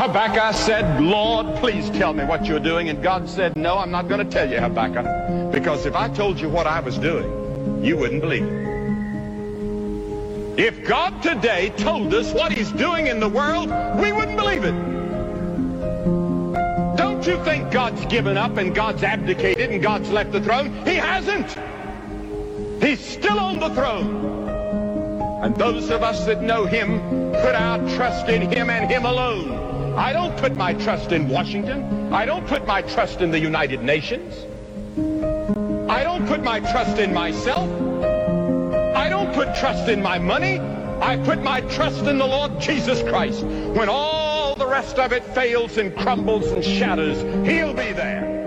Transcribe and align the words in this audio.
Habakkuk 0.00 0.54
said, 0.54 1.02
Lord, 1.02 1.56
please 1.56 1.90
tell 1.90 2.14
me 2.14 2.24
what 2.24 2.46
you're 2.46 2.58
doing. 2.58 2.88
And 2.88 3.02
God 3.02 3.28
said, 3.28 3.54
no, 3.54 3.76
I'm 3.76 3.90
not 3.90 4.08
going 4.08 4.24
to 4.26 4.32
tell 4.32 4.50
you, 4.50 4.58
Habakkuk. 4.58 5.52
Because 5.52 5.84
if 5.84 5.94
I 5.94 6.08
told 6.08 6.40
you 6.40 6.48
what 6.48 6.66
I 6.66 6.80
was 6.80 6.96
doing, 6.96 7.84
you 7.84 7.98
wouldn't 7.98 8.22
believe 8.22 8.42
it. 8.42 8.70
If 10.58 10.88
God 10.88 11.22
today 11.22 11.68
told 11.76 12.14
us 12.14 12.32
what 12.32 12.50
he's 12.50 12.72
doing 12.72 13.08
in 13.08 13.20
the 13.20 13.28
world, 13.28 13.68
we 14.00 14.10
wouldn't 14.10 14.38
believe 14.38 14.64
it. 14.64 14.72
Don't 16.96 17.26
you 17.26 17.36
think 17.44 17.70
God's 17.70 18.06
given 18.06 18.38
up 18.38 18.56
and 18.56 18.74
God's 18.74 19.02
abdicated 19.02 19.70
and 19.70 19.82
God's 19.82 20.10
left 20.10 20.32
the 20.32 20.40
throne? 20.40 20.72
He 20.86 20.94
hasn't. 20.94 21.58
He's 22.82 23.00
still 23.00 23.38
on 23.38 23.60
the 23.60 23.68
throne. 23.74 24.48
And 25.44 25.54
those 25.56 25.90
of 25.90 26.02
us 26.02 26.24
that 26.24 26.40
know 26.40 26.64
him 26.64 27.00
put 27.32 27.54
our 27.54 27.78
trust 27.96 28.30
in 28.30 28.50
him 28.50 28.70
and 28.70 28.90
him 28.90 29.04
alone. 29.04 29.59
I 30.00 30.14
don't 30.14 30.34
put 30.38 30.56
my 30.56 30.72
trust 30.72 31.12
in 31.12 31.28
Washington. 31.28 32.10
I 32.10 32.24
don't 32.24 32.46
put 32.46 32.66
my 32.66 32.80
trust 32.80 33.20
in 33.20 33.30
the 33.30 33.38
United 33.38 33.82
Nations. 33.82 34.34
I 35.90 36.02
don't 36.02 36.26
put 36.26 36.42
my 36.42 36.58
trust 36.58 36.98
in 36.98 37.12
myself. 37.12 37.68
I 38.96 39.10
don't 39.10 39.34
put 39.34 39.54
trust 39.56 39.90
in 39.90 40.02
my 40.02 40.18
money. 40.18 40.58
I 41.02 41.18
put 41.18 41.42
my 41.42 41.60
trust 41.76 42.06
in 42.06 42.16
the 42.16 42.26
Lord 42.26 42.58
Jesus 42.58 43.02
Christ. 43.02 43.44
When 43.44 43.90
all 43.90 44.54
the 44.54 44.66
rest 44.66 44.98
of 44.98 45.12
it 45.12 45.22
fails 45.34 45.76
and 45.76 45.94
crumbles 45.94 46.50
and 46.50 46.64
shatters, 46.64 47.20
he'll 47.46 47.74
be 47.74 47.92
there. 47.92 48.39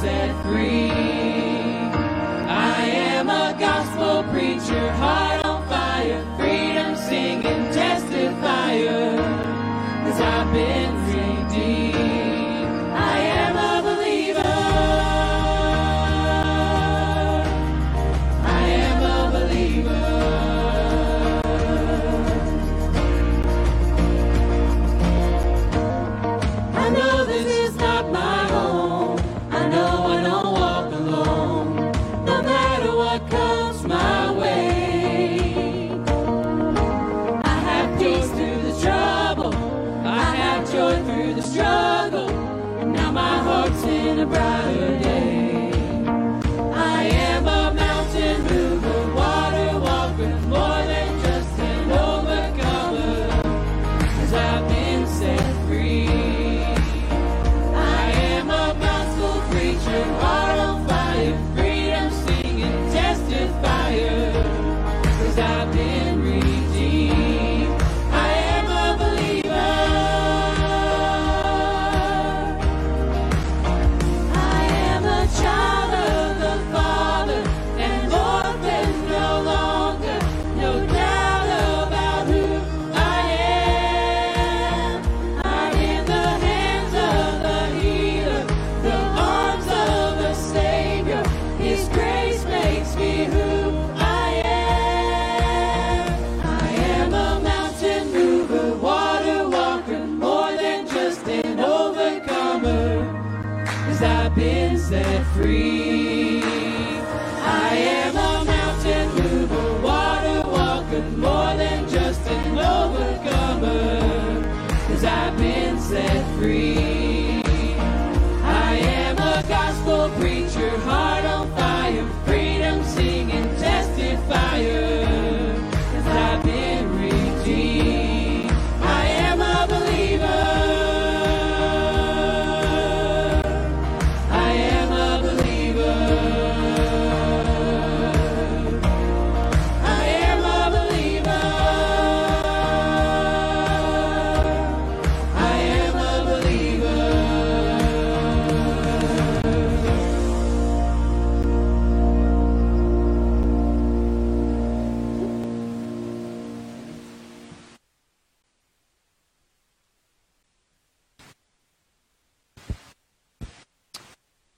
set 0.00 0.30
free. 0.44 1.07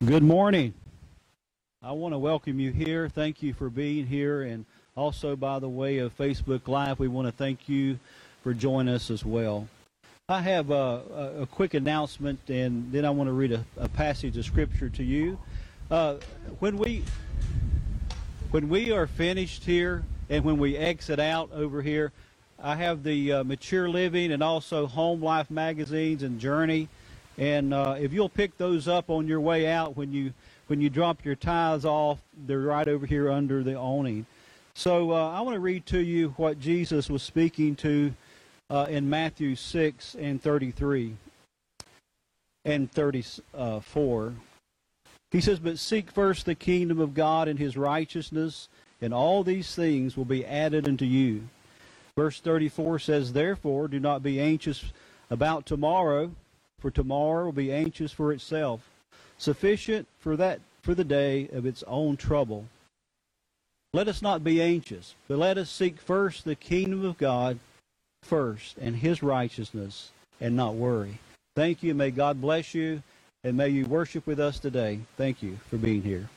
Good 0.07 0.23
morning. 0.23 0.73
I 1.83 1.93
want 1.93 2.15
to 2.15 2.19
welcome 2.19 2.59
you 2.59 2.73
here. 2.73 3.11
Thank 3.11 3.43
you 3.43 3.53
for 3.53 3.69
being 3.69 4.07
here. 4.07 4.41
And 4.41 4.65
also, 4.97 5.37
by 5.37 5.59
the 5.59 5.69
way 5.69 5.99
of 5.99 6.17
Facebook 6.17 6.69
Live, 6.69 6.99
we 6.99 7.07
want 7.07 7.29
to 7.29 7.33
thank 7.33 7.69
you 7.69 7.99
for 8.43 8.55
joining 8.55 8.95
us 8.95 9.11
as 9.11 9.27
well. 9.27 9.69
I 10.27 10.41
have 10.41 10.71
a, 10.71 11.03
a, 11.15 11.43
a 11.43 11.47
quick 11.47 11.75
announcement, 11.75 12.41
and 12.49 12.91
then 12.91 13.05
I 13.05 13.11
want 13.11 13.29
to 13.29 13.35
read 13.35 13.53
a, 13.53 13.63
a 13.77 13.91
passage 13.91 14.39
of 14.39 14.47
Scripture 14.47 14.89
to 14.89 15.05
you. 15.05 15.39
Uh, 15.91 16.15
when 16.61 16.79
we 16.79 17.05
when 18.53 18.71
we 18.71 18.93
are 18.93 19.07
finished 19.07 19.65
here, 19.65 20.03
and 20.31 20.43
when 20.47 20.57
we 20.57 20.79
exit 20.79 21.21
out 21.21 21.51
over 21.53 21.83
here, 21.83 22.11
I 22.59 22.75
have 22.77 23.03
the 23.03 23.33
uh, 23.33 23.45
Mature 23.45 23.87
Living 23.87 24.33
and 24.33 24.43
also 24.43 24.87
Home 24.87 25.23
Life 25.23 25.51
magazines 25.51 26.23
and 26.23 26.41
Journey 26.41 26.89
and 27.41 27.73
uh, 27.73 27.97
if 27.99 28.13
you'll 28.13 28.29
pick 28.29 28.59
those 28.59 28.87
up 28.87 29.09
on 29.09 29.27
your 29.27 29.41
way 29.41 29.67
out 29.67 29.97
when 29.97 30.13
you 30.13 30.35
when 30.67 30.81
you 30.81 30.91
drop 30.91 31.25
your 31.25 31.35
tithes 31.35 31.87
off, 31.87 32.19
they're 32.47 32.61
right 32.61 32.87
over 32.87 33.07
here 33.07 33.29
under 33.29 33.65
the 33.65 33.75
awning. 33.75 34.27
So 34.75 35.11
uh, 35.11 35.31
I 35.31 35.41
want 35.41 35.57
to 35.57 35.61
read 35.61 35.85
to 35.87 35.99
you 35.99 36.35
what 36.37 36.61
Jesus 36.61 37.11
was 37.11 37.25
speaking 37.25 37.75
to 37.77 38.15
uh, 38.69 38.87
in 38.89 39.11
Matthew 39.11 39.57
6 39.57 40.15
and 40.15 40.41
33 40.41 41.17
and 42.65 42.93
34. 42.93 44.35
He 45.33 45.41
says, 45.41 45.59
But 45.59 45.79
seek 45.79 46.11
first 46.11 46.47
the 46.47 46.55
kingdom 46.55 47.01
of 47.01 47.15
God 47.15 47.49
and 47.49 47.59
his 47.59 47.77
righteousness, 47.77 48.69
and 49.01 49.13
all 49.13 49.43
these 49.43 49.75
things 49.75 50.17
will 50.17 50.25
be 50.25 50.47
added 50.47 50.87
unto 50.87 51.07
you. 51.07 51.49
Verse 52.17 52.39
34 52.39 52.99
says, 53.01 53.33
Therefore, 53.33 53.89
do 53.89 53.99
not 53.99 54.23
be 54.23 54.41
anxious 54.41 54.85
about 55.31 55.67
tomorrow, 55.67 56.33
for 56.81 56.91
tomorrow 56.91 57.45
will 57.45 57.53
be 57.53 57.73
anxious 57.73 58.11
for 58.11 58.33
itself. 58.33 58.81
Sufficient 59.39 60.09
for 60.19 60.37
that 60.37 60.61
for 60.83 60.95
the 60.95 61.05
day 61.05 61.49
of 61.53 61.67
its 61.67 61.85
own 61.87 62.17
trouble. 62.17 62.65
Let 63.93 64.09
us 64.09 64.23
not 64.23 64.45
be 64.45 64.63
anxious, 64.63 65.15
but 65.29 65.39
let 65.39 65.59
us 65.59 65.71
seek 65.71 65.99
first 65.99 66.45
the 66.45 66.55
kingdom 66.55 67.05
of 67.05 67.19
God 67.19 67.59
first 68.23 68.77
and 68.79 68.97
his 68.97 69.23
righteousness 69.23 70.11
and 70.41 70.57
not 70.57 70.75
worry. 70.75 71.19
Thank 71.57 71.83
you. 71.83 71.95
May 71.95 72.11
God 72.11 72.41
bless 72.41 72.75
you 72.75 73.03
and 73.45 73.57
may 73.57 73.69
you 73.69 73.87
worship 73.87 74.27
with 74.27 74.39
us 74.39 74.59
today. 74.59 75.01
Thank 75.17 75.43
you 75.43 75.59
for 75.69 75.77
being 75.77 76.03
here. 76.03 76.29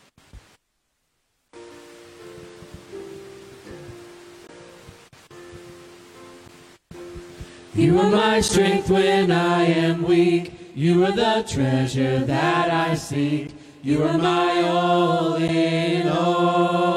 You 7.76 8.00
are 8.00 8.10
my 8.10 8.40
strength 8.40 8.92
when 8.92 9.32
I 9.32 9.64
am 9.64 10.04
weak. 10.04 10.54
You 10.76 11.06
are 11.06 11.12
the 11.12 11.44
treasure 11.48 12.20
that 12.20 12.70
I 12.70 12.94
seek. 12.94 13.56
You 13.82 14.04
are 14.04 14.16
my 14.16 14.62
all 14.62 15.34
in 15.38 16.08
all. 16.08 16.94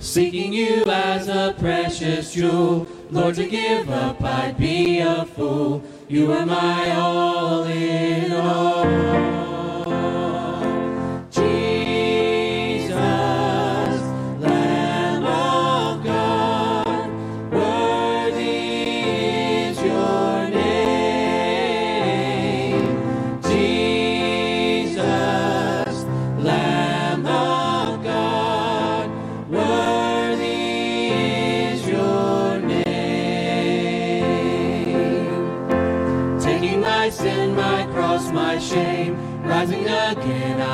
Seeking 0.00 0.52
you 0.52 0.82
as 0.86 1.28
a 1.28 1.54
precious 1.56 2.34
jewel. 2.34 2.88
Lord, 3.10 3.36
to 3.36 3.46
give 3.46 3.88
up, 3.88 4.20
I'd 4.24 4.58
be 4.58 4.98
a 4.98 5.24
fool. 5.24 5.84
You 6.08 6.32
are 6.32 6.44
my 6.44 6.90
all 6.96 7.62
in 7.62 8.32
all. 8.32 9.49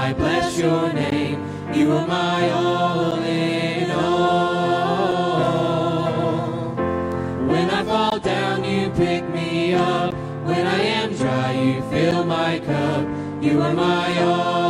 I 0.06 0.12
bless 0.12 0.56
your 0.56 0.93
name. 0.93 1.43
You 1.75 1.91
are 1.91 2.06
my 2.06 2.50
all 2.53 3.19
in 3.25 3.91
all. 3.91 5.32
When 7.49 7.69
I 7.70 7.82
fall 7.82 8.20
down, 8.20 8.62
you 8.62 8.88
pick 8.91 9.29
me 9.31 9.75
up. 9.75 10.14
When 10.44 10.64
I 10.64 10.79
am 10.79 11.12
dry, 11.12 11.50
you 11.55 11.82
fill 11.91 12.25
my 12.25 12.61
cup. 12.61 13.05
You 13.43 13.61
are 13.62 13.75
my 13.75 14.23
all 14.23 14.66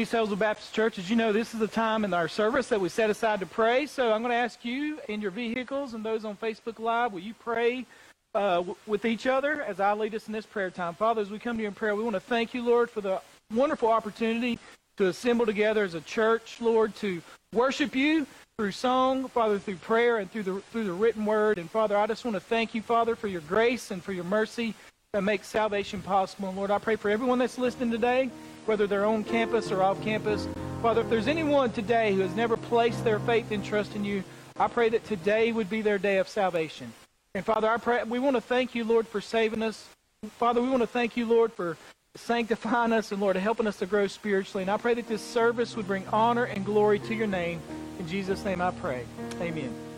East 0.00 0.12
Hillsville 0.12 0.38
Baptist 0.38 0.74
Church. 0.74 0.98
As 0.98 1.10
you 1.10 1.16
know, 1.16 1.30
this 1.30 1.52
is 1.52 1.60
the 1.60 1.68
time 1.68 2.06
in 2.06 2.14
our 2.14 2.26
service 2.26 2.70
that 2.70 2.80
we 2.80 2.88
set 2.88 3.10
aside 3.10 3.38
to 3.40 3.46
pray. 3.46 3.84
So 3.84 4.14
I'm 4.14 4.22
going 4.22 4.30
to 4.30 4.36
ask 4.36 4.64
you 4.64 4.98
in 5.08 5.20
your 5.20 5.30
vehicles 5.30 5.92
and 5.92 6.02
those 6.02 6.24
on 6.24 6.38
Facebook 6.38 6.78
Live, 6.78 7.12
will 7.12 7.20
you 7.20 7.34
pray 7.34 7.84
uh, 8.34 8.56
w- 8.56 8.76
with 8.86 9.04
each 9.04 9.26
other 9.26 9.60
as 9.60 9.78
I 9.78 9.92
lead 9.92 10.14
us 10.14 10.26
in 10.26 10.32
this 10.32 10.46
prayer 10.46 10.70
time? 10.70 10.94
Father, 10.94 11.20
as 11.20 11.28
we 11.28 11.38
come 11.38 11.56
to 11.58 11.62
you 11.62 11.68
in 11.68 11.74
prayer, 11.74 11.94
we 11.94 12.02
want 12.02 12.16
to 12.16 12.20
thank 12.20 12.54
you, 12.54 12.64
Lord, 12.64 12.88
for 12.88 13.02
the 13.02 13.20
wonderful 13.52 13.90
opportunity 13.90 14.58
to 14.96 15.08
assemble 15.08 15.44
together 15.44 15.84
as 15.84 15.92
a 15.92 16.00
church, 16.00 16.62
Lord, 16.62 16.94
to 16.96 17.20
worship 17.52 17.94
you 17.94 18.26
through 18.56 18.72
song, 18.72 19.28
Father, 19.28 19.58
through 19.58 19.76
prayer 19.76 20.16
and 20.16 20.32
through 20.32 20.44
the 20.44 20.60
through 20.72 20.84
the 20.84 20.94
written 20.94 21.26
word. 21.26 21.58
And 21.58 21.70
Father, 21.70 21.98
I 21.98 22.06
just 22.06 22.24
want 22.24 22.36
to 22.36 22.40
thank 22.40 22.74
you, 22.74 22.80
Father, 22.80 23.16
for 23.16 23.28
your 23.28 23.42
grace 23.42 23.90
and 23.90 24.02
for 24.02 24.14
your 24.14 24.24
mercy 24.24 24.74
that 25.12 25.22
makes 25.22 25.48
salvation 25.48 26.00
possible. 26.00 26.48
And 26.48 26.56
Lord, 26.56 26.70
I 26.70 26.78
pray 26.78 26.96
for 26.96 27.10
everyone 27.10 27.38
that's 27.38 27.58
listening 27.58 27.90
today 27.90 28.30
whether 28.70 28.86
they're 28.86 29.04
on 29.04 29.24
campus 29.24 29.72
or 29.72 29.82
off 29.82 30.00
campus. 30.00 30.46
Father, 30.80 31.00
if 31.00 31.10
there's 31.10 31.26
anyone 31.26 31.72
today 31.72 32.14
who 32.14 32.20
has 32.20 32.36
never 32.36 32.56
placed 32.56 33.02
their 33.02 33.18
faith 33.18 33.50
and 33.50 33.64
trust 33.64 33.96
in 33.96 34.04
you, 34.04 34.22
I 34.56 34.68
pray 34.68 34.90
that 34.90 35.04
today 35.06 35.50
would 35.50 35.68
be 35.68 35.82
their 35.82 35.98
day 35.98 36.18
of 36.18 36.28
salvation. 36.28 36.92
And 37.34 37.44
Father, 37.44 37.68
I 37.68 37.78
pray 37.78 38.04
we 38.04 38.20
want 38.20 38.36
to 38.36 38.40
thank 38.40 38.76
you, 38.76 38.84
Lord, 38.84 39.08
for 39.08 39.20
saving 39.20 39.64
us. 39.64 39.88
Father, 40.38 40.62
we 40.62 40.68
want 40.68 40.84
to 40.84 40.86
thank 40.86 41.16
you, 41.16 41.26
Lord, 41.26 41.52
for 41.52 41.76
sanctifying 42.14 42.92
us 42.92 43.10
and 43.10 43.20
Lord, 43.20 43.34
helping 43.34 43.66
us 43.66 43.78
to 43.78 43.86
grow 43.86 44.06
spiritually. 44.06 44.62
And 44.62 44.70
I 44.70 44.76
pray 44.76 44.94
that 44.94 45.08
this 45.08 45.20
service 45.20 45.74
would 45.74 45.88
bring 45.88 46.06
honor 46.12 46.44
and 46.44 46.64
glory 46.64 47.00
to 47.00 47.14
your 47.14 47.26
name. 47.26 47.60
In 47.98 48.06
Jesus' 48.06 48.44
name 48.44 48.60
I 48.60 48.70
pray. 48.70 49.04
Amen. 49.40 49.89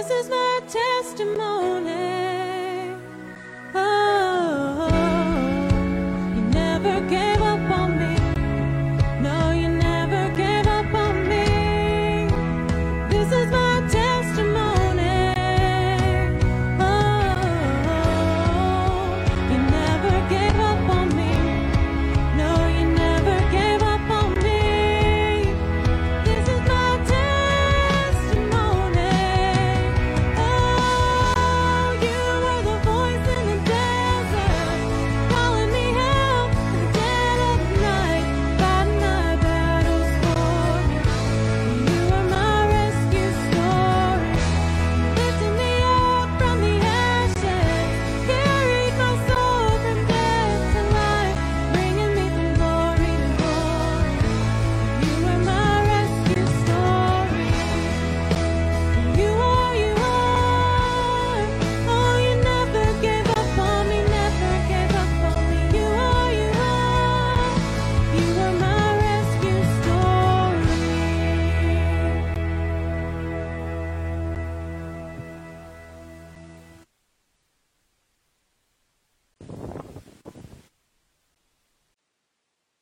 This 0.00 0.08
is 0.08 0.30
my 0.30 0.60
testimony. 0.66 1.79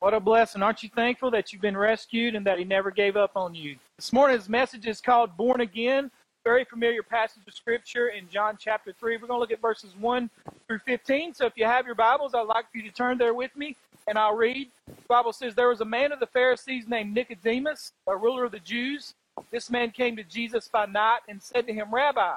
What 0.08 0.14
a 0.14 0.20
blessing. 0.20 0.62
Aren't 0.62 0.82
you 0.82 0.88
thankful 0.88 1.30
that 1.32 1.52
you've 1.52 1.60
been 1.60 1.76
rescued 1.76 2.34
and 2.34 2.46
that 2.46 2.58
He 2.58 2.64
never 2.64 2.90
gave 2.90 3.14
up 3.14 3.32
on 3.36 3.54
you? 3.54 3.76
This 3.96 4.10
morning's 4.10 4.48
message 4.48 4.86
is 4.86 5.02
called 5.02 5.36
Born 5.36 5.60
Again. 5.60 6.10
Very 6.44 6.64
familiar 6.64 7.02
passage 7.02 7.42
of 7.46 7.52
Scripture 7.52 8.08
in 8.08 8.26
John 8.30 8.56
chapter 8.58 8.90
3. 8.90 9.18
We're 9.18 9.26
going 9.26 9.36
to 9.36 9.38
look 9.38 9.52
at 9.52 9.60
verses 9.60 9.94
1 10.00 10.30
through 10.66 10.78
15. 10.78 11.34
So 11.34 11.44
if 11.44 11.52
you 11.56 11.66
have 11.66 11.84
your 11.84 11.94
Bibles, 11.94 12.32
I'd 12.34 12.46
like 12.46 12.72
for 12.72 12.78
you 12.78 12.84
to 12.84 12.90
turn 12.90 13.18
there 13.18 13.34
with 13.34 13.54
me 13.54 13.76
and 14.06 14.16
I'll 14.16 14.34
read. 14.34 14.68
The 14.86 14.94
Bible 15.08 15.34
says, 15.34 15.54
There 15.54 15.68
was 15.68 15.82
a 15.82 15.84
man 15.84 16.10
of 16.10 16.20
the 16.20 16.26
Pharisees 16.26 16.88
named 16.88 17.12
Nicodemus, 17.12 17.92
a 18.06 18.16
ruler 18.16 18.44
of 18.44 18.52
the 18.52 18.60
Jews. 18.60 19.12
This 19.50 19.68
man 19.68 19.90
came 19.90 20.16
to 20.16 20.24
Jesus 20.24 20.68
by 20.68 20.86
night 20.86 21.20
and 21.28 21.42
said 21.42 21.66
to 21.66 21.74
him, 21.74 21.92
Rabbi, 21.92 22.36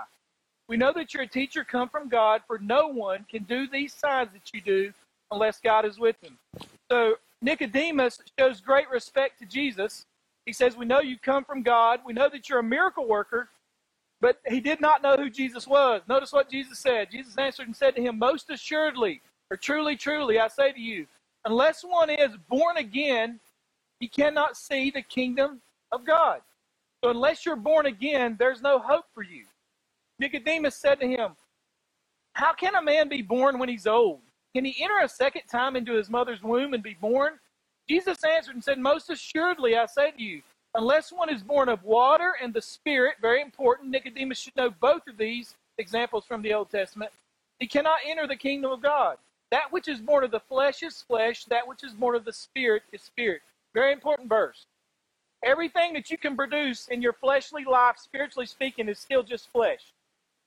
we 0.68 0.76
know 0.76 0.92
that 0.92 1.14
you're 1.14 1.24
a 1.24 1.28
teacher 1.28 1.64
come 1.64 1.88
from 1.88 2.10
God, 2.10 2.42
for 2.48 2.60
no 2.60 2.90
one 2.90 3.26
can 3.32 3.44
do 3.44 3.66
these 3.66 3.94
signs 3.94 4.34
that 4.34 4.54
you 4.54 4.60
do 4.60 4.92
unless 5.32 5.62
God 5.62 5.86
is 5.86 5.98
with 5.98 6.22
him. 6.22 6.38
So 6.90 7.16
Nicodemus 7.42 8.20
shows 8.38 8.62
great 8.62 8.90
respect 8.90 9.40
to 9.40 9.46
Jesus. 9.46 10.06
He 10.46 10.54
says, 10.54 10.78
We 10.78 10.86
know 10.86 11.00
you 11.00 11.18
come 11.18 11.44
from 11.44 11.64
God. 11.64 12.02
We 12.06 12.14
know 12.14 12.30
that 12.30 12.50
you're 12.50 12.60
a 12.60 12.64
miracle 12.64 13.08
worker. 13.08 13.50
But 14.20 14.40
he 14.48 14.60
did 14.60 14.80
not 14.80 15.02
know 15.02 15.16
who 15.16 15.30
Jesus 15.32 15.66
was. 15.66 16.02
Notice 16.08 16.32
what 16.32 16.50
Jesus 16.50 16.78
said. 16.78 17.10
Jesus 17.12 17.38
answered 17.38 17.66
and 17.66 17.76
said 17.76 17.96
to 17.96 18.02
him, 18.02 18.20
Most 18.20 18.50
assuredly, 18.52 19.22
or 19.50 19.58
truly, 19.58 19.96
truly, 19.96 20.40
I 20.40 20.48
say 20.48 20.72
to 20.72 20.80
you, 20.80 21.08
unless 21.46 21.84
one 21.84 22.12
is 22.12 22.32
born 22.48 22.78
again, 22.78 23.40
he 24.00 24.08
cannot 24.08 24.56
see 24.56 24.92
the 24.92 25.02
kingdom 25.02 25.62
of 25.92 26.06
God. 26.06 26.42
So 27.04 27.10
unless 27.10 27.46
you're 27.46 27.56
born 27.56 27.88
again, 27.88 28.36
there's 28.38 28.62
no 28.62 28.78
hope 28.78 29.06
for 29.14 29.24
you. 29.24 29.46
Nicodemus 30.20 30.76
said 30.76 31.00
to 31.00 31.08
him, 31.08 31.32
How 32.34 32.54
can 32.54 32.76
a 32.76 32.82
man 32.82 33.10
be 33.10 33.24
born 33.24 33.58
when 33.58 33.70
he's 33.70 33.88
old? 33.88 34.22
Can 34.56 34.66
he 34.66 34.84
enter 34.84 35.00
a 35.02 35.08
second 35.08 35.44
time 35.50 35.76
into 35.76 35.94
his 35.94 36.10
mother's 36.10 36.44
womb 36.44 36.74
and 36.74 36.84
be 36.84 36.96
born? 37.00 37.40
Jesus 37.88 38.24
answered 38.24 38.56
and 38.56 38.64
said, 38.64 38.80
Most 38.80 39.10
assuredly, 39.10 39.78
I 39.78 39.86
say 39.86 40.12
to 40.12 40.22
you, 40.22 40.42
unless 40.76 41.12
one 41.12 41.30
is 41.30 41.42
born 41.42 41.70
of 41.70 41.84
water 41.84 42.34
and 42.42 42.54
the 42.54 42.62
Spirit, 42.62 43.16
very 43.22 43.42
important, 43.42 43.90
Nicodemus 43.90 44.40
should 44.40 44.56
know 44.56 44.70
both 44.70 45.08
of 45.08 45.18
these 45.18 45.56
examples 45.78 46.26
from 46.26 46.42
the 46.42 46.54
Old 46.54 46.70
Testament, 46.70 47.12
he 47.60 47.68
cannot 47.68 48.00
enter 48.06 48.28
the 48.28 48.36
kingdom 48.36 48.72
of 48.72 48.82
God. 48.82 49.18
That 49.52 49.72
which 49.72 49.88
is 49.88 50.00
born 50.00 50.24
of 50.24 50.32
the 50.32 50.40
flesh 50.40 50.84
is 50.84 51.02
flesh, 51.02 51.46
that 51.46 51.68
which 51.68 51.84
is 51.84 51.94
born 51.94 52.16
of 52.16 52.26
the 52.26 52.34
Spirit 52.34 52.84
is 52.92 53.02
spirit. 53.02 53.42
Very 53.74 53.94
important 53.94 54.30
verse. 54.30 54.66
Everything 55.44 55.94
that 55.94 56.10
you 56.10 56.18
can 56.18 56.36
produce 56.36 56.88
in 56.88 57.02
your 57.02 57.14
fleshly 57.14 57.64
life, 57.64 57.98
spiritually 57.98 58.46
speaking, 58.46 58.88
is 58.88 59.00
still 59.00 59.24
just 59.24 59.50
flesh. 59.50 59.94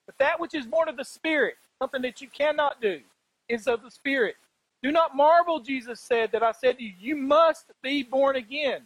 But 0.07 0.19
that 0.19 0.39
which 0.39 0.55
is 0.55 0.67
born 0.67 0.89
of 0.89 0.97
the 0.97 1.05
Spirit, 1.05 1.57
something 1.79 2.03
that 2.03 2.21
you 2.21 2.29
cannot 2.29 2.81
do, 2.81 3.01
is 3.49 3.67
of 3.67 3.83
the 3.83 3.91
Spirit. 3.91 4.37
Do 4.83 4.93
not 4.93 5.17
marvel, 5.17 5.61
Jesus 5.61 6.01
said, 6.01 6.31
that 6.33 6.43
I 6.43 6.53
said 6.53 6.79
to 6.79 6.85
you, 6.85 6.93
you 6.99 7.17
must 7.17 7.73
be 7.83 8.03
born 8.03 8.37
again. 8.37 8.83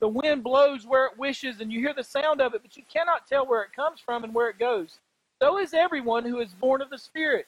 The 0.00 0.08
wind 0.08 0.44
blows 0.44 0.86
where 0.86 1.06
it 1.06 1.18
wishes, 1.18 1.60
and 1.60 1.72
you 1.72 1.80
hear 1.80 1.94
the 1.94 2.04
sound 2.04 2.40
of 2.40 2.54
it, 2.54 2.62
but 2.62 2.76
you 2.76 2.82
cannot 2.92 3.26
tell 3.26 3.46
where 3.46 3.62
it 3.62 3.72
comes 3.74 4.00
from 4.00 4.24
and 4.24 4.34
where 4.34 4.48
it 4.48 4.58
goes. 4.58 4.98
So 5.40 5.58
is 5.58 5.74
everyone 5.74 6.24
who 6.24 6.40
is 6.40 6.52
born 6.52 6.80
of 6.82 6.90
the 6.90 6.98
Spirit. 6.98 7.46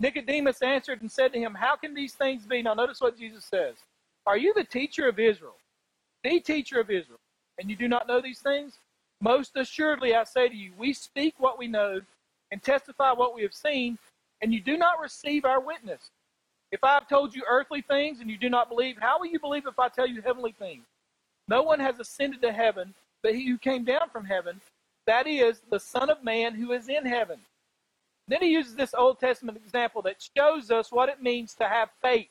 Nicodemus 0.00 0.62
answered 0.62 1.00
and 1.00 1.10
said 1.10 1.32
to 1.32 1.38
him, 1.38 1.54
How 1.54 1.76
can 1.76 1.94
these 1.94 2.14
things 2.14 2.46
be? 2.46 2.62
Now, 2.62 2.74
notice 2.74 3.00
what 3.00 3.18
Jesus 3.18 3.44
says. 3.44 3.76
Are 4.26 4.36
you 4.36 4.52
the 4.54 4.64
teacher 4.64 5.08
of 5.08 5.18
Israel? 5.18 5.56
The 6.22 6.40
teacher 6.40 6.80
of 6.80 6.90
Israel. 6.90 7.20
And 7.58 7.70
you 7.70 7.76
do 7.76 7.86
not 7.86 8.08
know 8.08 8.20
these 8.20 8.40
things? 8.40 8.78
Most 9.20 9.56
assuredly, 9.56 10.14
I 10.14 10.24
say 10.24 10.48
to 10.48 10.54
you, 10.54 10.72
we 10.76 10.92
speak 10.92 11.34
what 11.38 11.58
we 11.58 11.68
know 11.68 12.00
and 12.50 12.62
testify 12.62 13.12
what 13.12 13.34
we 13.34 13.42
have 13.42 13.54
seen, 13.54 13.98
and 14.44 14.54
you 14.54 14.60
do 14.60 14.76
not 14.76 15.00
receive 15.00 15.44
our 15.44 15.58
witness. 15.58 16.10
If 16.70 16.84
I 16.84 16.94
have 16.94 17.08
told 17.08 17.34
you 17.34 17.42
earthly 17.48 17.82
things 17.82 18.20
and 18.20 18.30
you 18.30 18.38
do 18.38 18.48
not 18.48 18.68
believe, 18.68 18.98
how 19.00 19.18
will 19.18 19.26
you 19.26 19.40
believe 19.40 19.66
if 19.66 19.80
I 19.80 19.88
tell 19.88 20.06
you 20.06 20.22
heavenly 20.22 20.52
things? 20.52 20.84
No 21.48 21.62
one 21.62 21.80
has 21.80 21.98
ascended 21.98 22.40
to 22.42 22.52
heaven 22.52 22.94
but 23.24 23.34
he 23.34 23.48
who 23.48 23.56
came 23.56 23.84
down 23.84 24.10
from 24.12 24.26
heaven, 24.26 24.60
that 25.06 25.26
is, 25.26 25.62
the 25.70 25.80
Son 25.80 26.10
of 26.10 26.22
Man 26.22 26.54
who 26.54 26.72
is 26.72 26.90
in 26.90 27.06
heaven. 27.06 27.38
Then 28.28 28.42
he 28.42 28.50
uses 28.50 28.74
this 28.74 28.92
Old 28.94 29.18
Testament 29.18 29.56
example 29.56 30.02
that 30.02 30.28
shows 30.36 30.70
us 30.70 30.92
what 30.92 31.08
it 31.08 31.22
means 31.22 31.54
to 31.54 31.64
have 31.64 31.88
faith. 32.02 32.28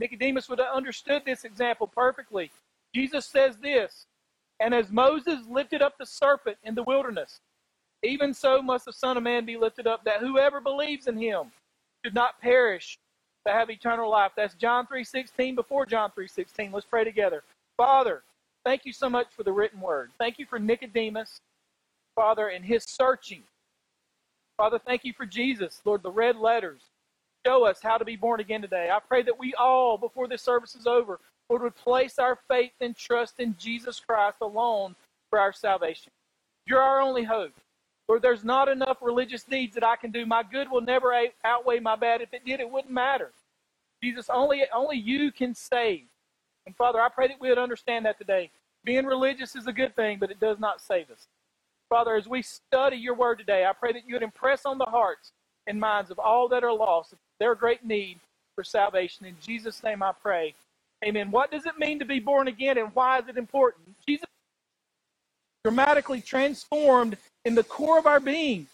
Nicodemus 0.00 0.48
would 0.48 0.58
have 0.58 0.74
understood 0.74 1.22
this 1.24 1.44
example 1.44 1.86
perfectly. 1.86 2.50
Jesus 2.92 3.24
says 3.24 3.56
this, 3.58 4.06
and 4.58 4.74
as 4.74 4.90
Moses 4.90 5.46
lifted 5.48 5.80
up 5.80 5.96
the 5.96 6.06
serpent 6.06 6.58
in 6.64 6.74
the 6.74 6.82
wilderness, 6.82 7.40
even 8.02 8.32
so 8.32 8.62
must 8.62 8.86
the 8.86 8.92
Son 8.92 9.16
of 9.16 9.22
Man 9.22 9.44
be 9.44 9.56
lifted 9.56 9.86
up, 9.86 10.04
that 10.04 10.20
whoever 10.20 10.60
believes 10.60 11.06
in 11.06 11.16
him 11.16 11.50
should 12.04 12.14
not 12.14 12.40
perish, 12.40 12.98
but 13.44 13.54
have 13.54 13.70
eternal 13.70 14.10
life. 14.10 14.32
That's 14.36 14.54
John 14.54 14.86
3.16 14.86 15.54
before 15.54 15.86
John 15.86 16.10
3.16. 16.16 16.72
Let's 16.72 16.86
pray 16.86 17.04
together. 17.04 17.42
Father, 17.76 18.22
thank 18.64 18.84
you 18.84 18.92
so 18.92 19.08
much 19.08 19.28
for 19.30 19.42
the 19.42 19.52
written 19.52 19.80
word. 19.80 20.10
Thank 20.18 20.38
you 20.38 20.46
for 20.46 20.58
Nicodemus, 20.58 21.40
Father, 22.14 22.48
and 22.48 22.64
his 22.64 22.84
searching. 22.84 23.42
Father, 24.56 24.78
thank 24.78 25.04
you 25.04 25.12
for 25.12 25.26
Jesus, 25.26 25.80
Lord, 25.84 26.02
the 26.02 26.10
red 26.10 26.36
letters. 26.36 26.82
Show 27.46 27.64
us 27.64 27.80
how 27.82 27.96
to 27.96 28.04
be 28.04 28.16
born 28.16 28.40
again 28.40 28.60
today. 28.60 28.90
I 28.92 28.98
pray 28.98 29.22
that 29.22 29.38
we 29.38 29.54
all, 29.54 29.96
before 29.96 30.28
this 30.28 30.42
service 30.42 30.74
is 30.74 30.86
over, 30.86 31.18
Lord, 31.48 31.62
would 31.62 31.76
place 31.76 32.18
our 32.18 32.38
faith 32.48 32.72
and 32.80 32.94
trust 32.94 33.40
in 33.40 33.56
Jesus 33.58 34.00
Christ 34.00 34.36
alone 34.42 34.94
for 35.30 35.38
our 35.38 35.52
salvation. 35.52 36.12
You're 36.66 36.82
our 36.82 37.00
only 37.00 37.24
hope. 37.24 37.52
Lord, 38.10 38.22
there's 38.22 38.42
not 38.42 38.68
enough 38.68 38.98
religious 39.00 39.44
deeds 39.44 39.76
that 39.76 39.84
I 39.84 39.94
can 39.94 40.10
do. 40.10 40.26
My 40.26 40.42
good 40.42 40.68
will 40.68 40.80
never 40.80 41.14
outweigh 41.44 41.78
my 41.78 41.94
bad. 41.94 42.20
If 42.20 42.34
it 42.34 42.44
did, 42.44 42.58
it 42.58 42.68
wouldn't 42.68 42.92
matter. 42.92 43.30
Jesus, 44.02 44.28
only, 44.28 44.64
only 44.74 44.96
you 44.96 45.30
can 45.30 45.54
save. 45.54 46.06
And 46.66 46.74
Father, 46.74 47.00
I 47.00 47.08
pray 47.08 47.28
that 47.28 47.40
we 47.40 47.50
would 47.50 47.56
understand 47.56 48.06
that 48.06 48.18
today. 48.18 48.50
Being 48.82 49.06
religious 49.06 49.54
is 49.54 49.68
a 49.68 49.72
good 49.72 49.94
thing, 49.94 50.18
but 50.18 50.28
it 50.28 50.40
does 50.40 50.58
not 50.58 50.80
save 50.80 51.08
us. 51.08 51.28
Father, 51.88 52.16
as 52.16 52.26
we 52.26 52.42
study 52.42 52.96
your 52.96 53.14
word 53.14 53.38
today, 53.38 53.64
I 53.64 53.72
pray 53.72 53.92
that 53.92 54.02
you 54.04 54.16
would 54.16 54.24
impress 54.24 54.66
on 54.66 54.76
the 54.76 54.86
hearts 54.86 55.30
and 55.68 55.78
minds 55.78 56.10
of 56.10 56.18
all 56.18 56.48
that 56.48 56.64
are 56.64 56.72
lost 56.72 57.14
their 57.38 57.54
great 57.54 57.84
need 57.84 58.18
for 58.56 58.64
salvation. 58.64 59.24
In 59.24 59.36
Jesus' 59.40 59.84
name 59.84 60.02
I 60.02 60.10
pray. 60.20 60.54
Amen. 61.04 61.30
What 61.30 61.52
does 61.52 61.64
it 61.64 61.78
mean 61.78 62.00
to 62.00 62.04
be 62.04 62.18
born 62.18 62.48
again 62.48 62.76
and 62.76 62.90
why 62.92 63.20
is 63.20 63.28
it 63.28 63.36
important? 63.36 63.94
Jesus 64.04 64.26
dramatically 65.64 66.20
transformed 66.20 67.16
in 67.44 67.54
the 67.54 67.64
core 67.64 67.98
of 67.98 68.06
our 68.06 68.20
being. 68.20 68.66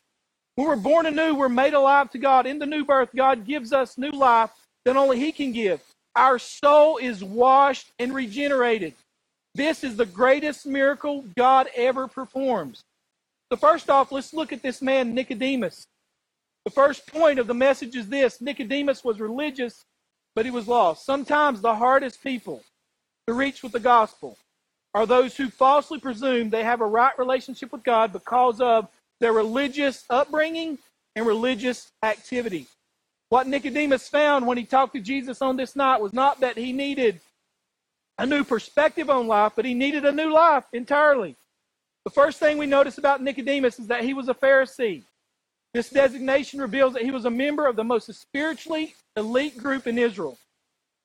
When 0.54 0.66
we're 0.68 0.76
born 0.76 1.06
anew, 1.06 1.34
we're 1.34 1.48
made 1.48 1.74
alive 1.74 2.10
to 2.10 2.18
God. 2.18 2.46
In 2.46 2.58
the 2.58 2.66
new 2.66 2.84
birth, 2.84 3.10
God 3.14 3.46
gives 3.46 3.72
us 3.72 3.98
new 3.98 4.10
life 4.10 4.50
that 4.84 4.96
only 4.96 5.18
He 5.18 5.32
can 5.32 5.52
give. 5.52 5.82
Our 6.14 6.38
soul 6.38 6.96
is 6.96 7.22
washed 7.22 7.92
and 7.98 8.14
regenerated. 8.14 8.94
This 9.54 9.84
is 9.84 9.96
the 9.96 10.06
greatest 10.06 10.66
miracle 10.66 11.24
God 11.36 11.68
ever 11.74 12.08
performs. 12.08 12.82
So, 13.50 13.56
first 13.56 13.90
off, 13.90 14.12
let's 14.12 14.32
look 14.32 14.52
at 14.52 14.62
this 14.62 14.80
man, 14.80 15.14
Nicodemus. 15.14 15.86
The 16.64 16.70
first 16.70 17.06
point 17.06 17.38
of 17.38 17.46
the 17.46 17.54
message 17.54 17.94
is 17.94 18.08
this 18.08 18.40
Nicodemus 18.40 19.04
was 19.04 19.20
religious, 19.20 19.84
but 20.34 20.44
he 20.44 20.50
was 20.50 20.66
lost. 20.66 21.04
Sometimes 21.04 21.60
the 21.60 21.74
hardest 21.74 22.22
people 22.22 22.62
to 23.26 23.34
reach 23.34 23.62
with 23.62 23.72
the 23.72 23.80
gospel 23.80 24.36
are 24.96 25.04
those 25.04 25.36
who 25.36 25.50
falsely 25.50 26.00
presume 26.00 26.48
they 26.48 26.64
have 26.64 26.80
a 26.80 26.86
right 26.86 27.12
relationship 27.18 27.70
with 27.70 27.84
God 27.84 28.14
because 28.14 28.62
of 28.62 28.88
their 29.20 29.34
religious 29.34 30.06
upbringing 30.08 30.78
and 31.14 31.26
religious 31.26 31.92
activity. 32.02 32.66
What 33.28 33.46
Nicodemus 33.46 34.08
found 34.08 34.46
when 34.46 34.56
he 34.56 34.64
talked 34.64 34.94
to 34.94 35.00
Jesus 35.00 35.42
on 35.42 35.58
this 35.58 35.76
night 35.76 36.00
was 36.00 36.14
not 36.14 36.40
that 36.40 36.56
he 36.56 36.72
needed 36.72 37.20
a 38.18 38.24
new 38.24 38.42
perspective 38.42 39.10
on 39.10 39.26
life, 39.26 39.52
but 39.54 39.66
he 39.66 39.74
needed 39.74 40.06
a 40.06 40.12
new 40.12 40.32
life 40.32 40.64
entirely. 40.72 41.36
The 42.06 42.10
first 42.10 42.38
thing 42.38 42.56
we 42.56 42.64
notice 42.64 42.96
about 42.96 43.22
Nicodemus 43.22 43.78
is 43.78 43.88
that 43.88 44.02
he 44.02 44.14
was 44.14 44.30
a 44.30 44.34
Pharisee. 44.34 45.02
This 45.74 45.90
designation 45.90 46.58
reveals 46.58 46.94
that 46.94 47.02
he 47.02 47.10
was 47.10 47.26
a 47.26 47.30
member 47.30 47.66
of 47.66 47.76
the 47.76 47.84
most 47.84 48.10
spiritually 48.14 48.94
elite 49.14 49.58
group 49.58 49.86
in 49.86 49.98
Israel. 49.98 50.38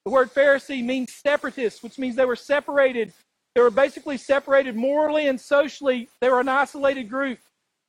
The 0.06 0.12
word 0.12 0.34
Pharisee 0.34 0.82
means 0.82 1.14
separatist, 1.14 1.84
which 1.84 2.00
means 2.00 2.16
they 2.16 2.24
were 2.24 2.38
separated 2.38 3.12
they 3.56 3.62
were 3.62 3.70
basically 3.70 4.18
separated 4.18 4.76
morally 4.76 5.28
and 5.28 5.40
socially. 5.40 6.10
They 6.22 6.30
were 6.30 6.40
an 6.40 6.50
isolated 6.50 7.10
group. 7.10 7.40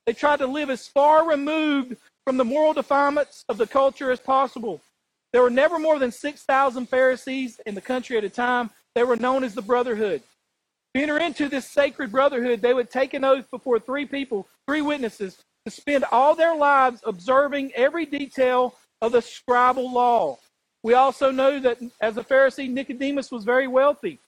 They 0.05 0.13
tried 0.13 0.39
to 0.39 0.47
live 0.47 0.69
as 0.69 0.87
far 0.87 1.27
removed 1.27 1.95
from 2.25 2.37
the 2.37 2.45
moral 2.45 2.73
defilements 2.73 3.45
of 3.47 3.57
the 3.57 3.67
culture 3.67 4.11
as 4.11 4.19
possible. 4.19 4.81
There 5.31 5.41
were 5.41 5.49
never 5.49 5.79
more 5.79 5.99
than 5.99 6.11
6,000 6.11 6.87
Pharisees 6.87 7.59
in 7.65 7.75
the 7.75 7.81
country 7.81 8.17
at 8.17 8.23
a 8.23 8.29
time. 8.29 8.69
They 8.93 9.03
were 9.03 9.15
known 9.15 9.43
as 9.43 9.55
the 9.55 9.61
Brotherhood. 9.61 10.21
To 10.93 11.01
enter 11.01 11.17
into 11.17 11.49
this 11.49 11.67
sacred 11.69 12.11
brotherhood, 12.11 12.61
they 12.61 12.73
would 12.73 12.91
take 12.91 13.15
an 13.15 13.23
oath 13.23 13.49
before 13.49 13.79
three 13.79 14.05
people, 14.05 14.47
three 14.67 14.81
witnesses, 14.81 15.41
to 15.65 15.71
spend 15.71 16.05
all 16.11 16.35
their 16.35 16.55
lives 16.55 17.01
observing 17.03 17.71
every 17.73 18.05
detail 18.05 18.75
of 19.01 19.11
the 19.13 19.19
scribal 19.19 19.91
law. 19.91 20.37
We 20.83 20.93
also 20.93 21.31
know 21.31 21.59
that 21.61 21.79
as 21.99 22.17
a 22.17 22.23
Pharisee, 22.23 22.69
Nicodemus 22.69 23.31
was 23.31 23.43
very 23.43 23.67
wealthy. 23.67 24.19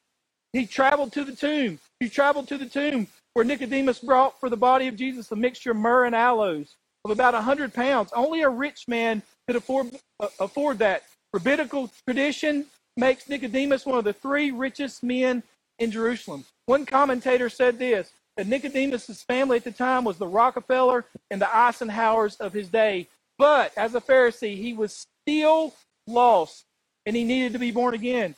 He 0.56 0.65
traveled 0.65 1.12
to 1.12 1.26
the 1.26 1.36
tomb. 1.36 1.80
He 2.00 2.08
traveled 2.08 2.48
to 2.48 2.58
the 2.58 2.65
tomb 2.65 3.08
where 3.34 3.44
Nicodemus 3.44 4.00
brought 4.00 4.39
for 4.39 4.50
the 4.50 4.56
body 4.56 4.88
of 4.88 4.96
Jesus 4.96 5.30
a 5.34 5.36
mixture 5.36 5.72
of 5.72 5.78
myrrh 5.78 6.06
and 6.06 6.15
aloes 6.15 6.78
of 7.04 7.12
about 7.12 7.34
100 7.34 7.74
pounds. 7.74 8.13
Only 8.15 8.41
a 8.41 8.48
rich 8.50 8.88
man 8.88 9.22
could 9.48 9.58
afford, 9.58 9.91
uh, 10.22 10.30
afford 10.39 10.80
that. 10.80 11.04
Rabbinical 11.34 11.91
tradition 12.06 12.68
makes 12.96 13.28
Nicodemus 13.28 13.86
one 13.86 13.98
of 13.98 14.06
the 14.06 14.13
three 14.13 14.52
richest 14.52 15.04
men 15.04 15.44
in 15.78 15.91
Jerusalem. 15.91 16.46
One 16.68 16.86
commentator 16.86 17.50
said 17.50 17.78
this 17.78 18.10
that 18.38 18.48
Nicodemus' 18.48 19.24
family 19.24 19.58
at 19.58 19.65
the 19.65 19.72
time 19.72 20.06
was 20.06 20.18
the 20.18 20.28
Rockefeller 20.28 21.04
and 21.32 21.41
the 21.41 21.48
Eisenhowers 21.48 22.39
of 22.39 22.54
his 22.54 22.70
day. 22.70 23.10
But 23.38 23.74
as 23.76 23.94
a 23.94 24.00
Pharisee, 24.00 24.56
he 24.56 24.72
was 24.72 25.06
still 25.28 25.74
lost 26.08 26.63
and 27.06 27.13
he 27.13 27.26
needed 27.26 27.52
to 27.54 27.60
be 27.60 27.72
born 27.72 27.94
again. 27.94 28.36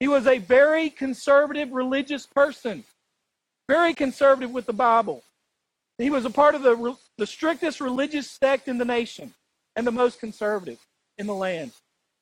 He 0.00 0.08
was 0.08 0.26
a 0.26 0.38
very 0.38 0.90
conservative 0.90 1.70
religious 1.70 2.26
person, 2.26 2.84
very 3.68 3.94
conservative 3.94 4.50
with 4.50 4.66
the 4.66 4.72
Bible. 4.72 5.22
He 5.98 6.10
was 6.10 6.24
a 6.24 6.30
part 6.30 6.54
of 6.54 6.62
the, 6.62 6.96
the 7.18 7.26
strictest 7.26 7.80
religious 7.80 8.30
sect 8.30 8.66
in 8.66 8.78
the 8.78 8.84
nation 8.86 9.34
and 9.76 9.86
the 9.86 9.92
most 9.92 10.18
conservative 10.18 10.78
in 11.18 11.26
the 11.26 11.34
land. 11.34 11.72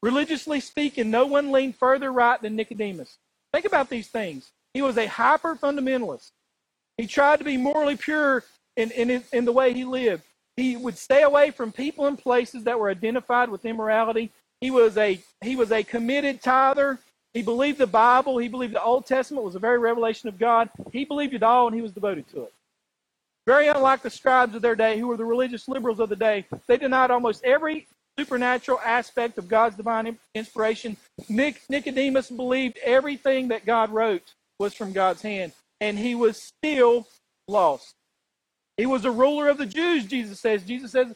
Religiously 0.02 0.60
speaking, 0.60 1.10
no 1.10 1.26
one 1.26 1.52
leaned 1.52 1.76
further 1.76 2.12
right 2.12 2.40
than 2.42 2.56
Nicodemus. 2.56 3.18
Think 3.52 3.64
about 3.64 3.88
these 3.88 4.08
things. 4.08 4.50
He 4.74 4.82
was 4.82 4.98
a 4.98 5.06
hyper 5.06 5.54
fundamentalist. 5.54 6.32
He 6.96 7.06
tried 7.06 7.38
to 7.38 7.44
be 7.44 7.56
morally 7.56 7.96
pure 7.96 8.44
in, 8.76 8.90
in, 8.90 9.22
in 9.32 9.44
the 9.44 9.52
way 9.52 9.72
he 9.72 9.84
lived. 9.84 10.24
He 10.56 10.76
would 10.76 10.98
stay 10.98 11.22
away 11.22 11.52
from 11.52 11.70
people 11.70 12.06
and 12.06 12.18
places 12.18 12.64
that 12.64 12.78
were 12.78 12.90
identified 12.90 13.48
with 13.48 13.64
immorality. 13.64 14.32
He 14.60 14.72
was 14.72 14.96
a 14.96 15.20
he 15.40 15.54
was 15.54 15.70
a 15.70 15.84
committed 15.84 16.42
tither. 16.42 16.98
He 17.34 17.42
believed 17.42 17.78
the 17.78 17.86
Bible. 17.86 18.38
He 18.38 18.48
believed 18.48 18.74
the 18.74 18.82
Old 18.82 19.06
Testament 19.06 19.44
was 19.44 19.54
a 19.54 19.60
very 19.60 19.78
revelation 19.78 20.28
of 20.28 20.38
God. 20.38 20.70
He 20.92 21.04
believed 21.04 21.34
it 21.34 21.42
all, 21.42 21.66
and 21.66 21.76
he 21.76 21.82
was 21.82 21.92
devoted 21.92 22.28
to 22.30 22.42
it. 22.44 22.52
Very 23.46 23.68
unlike 23.68 24.02
the 24.02 24.10
scribes 24.10 24.54
of 24.54 24.62
their 24.62 24.76
day, 24.76 24.98
who 24.98 25.06
were 25.06 25.16
the 25.16 25.24
religious 25.24 25.68
liberals 25.68 26.00
of 26.00 26.08
the 26.08 26.16
day, 26.16 26.46
they 26.66 26.76
denied 26.76 27.10
almost 27.10 27.44
every 27.44 27.86
supernatural 28.18 28.80
aspect 28.84 29.38
of 29.38 29.48
God's 29.48 29.76
divine 29.76 30.18
inspiration. 30.34 30.96
Nic- 31.28 31.62
Nicodemus 31.70 32.30
believed 32.30 32.78
everything 32.84 33.48
that 33.48 33.64
God 33.64 33.90
wrote 33.90 34.34
was 34.58 34.74
from 34.74 34.92
God's 34.92 35.22
hand, 35.22 35.52
and 35.80 35.98
he 35.98 36.14
was 36.14 36.42
still 36.42 37.06
lost. 37.46 37.94
He 38.76 38.86
was 38.86 39.04
a 39.04 39.10
ruler 39.10 39.48
of 39.48 39.58
the 39.58 39.66
Jews, 39.66 40.04
Jesus 40.04 40.40
says. 40.40 40.62
Jesus 40.62 40.92
says, 40.92 41.14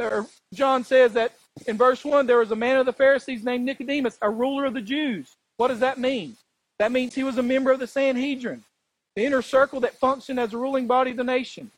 or 0.00 0.26
John 0.52 0.84
says 0.84 1.12
that 1.14 1.32
in 1.66 1.76
verse 1.76 2.04
1, 2.04 2.26
there 2.26 2.38
was 2.38 2.50
a 2.50 2.56
man 2.56 2.78
of 2.78 2.86
the 2.86 2.92
Pharisees 2.92 3.44
named 3.44 3.64
Nicodemus, 3.64 4.18
a 4.22 4.30
ruler 4.30 4.64
of 4.64 4.74
the 4.74 4.80
Jews. 4.80 5.36
What 5.56 5.68
does 5.68 5.80
that 5.80 5.98
mean? 5.98 6.36
That 6.78 6.92
means 6.92 7.14
he 7.14 7.24
was 7.24 7.38
a 7.38 7.42
member 7.42 7.70
of 7.70 7.78
the 7.78 7.86
Sanhedrin, 7.86 8.64
the 9.14 9.24
inner 9.24 9.42
circle 9.42 9.80
that 9.80 9.98
functioned 9.98 10.40
as 10.40 10.52
a 10.52 10.58
ruling 10.58 10.86
body 10.86 11.12
of 11.12 11.16
the 11.16 11.24
nation. 11.24 11.70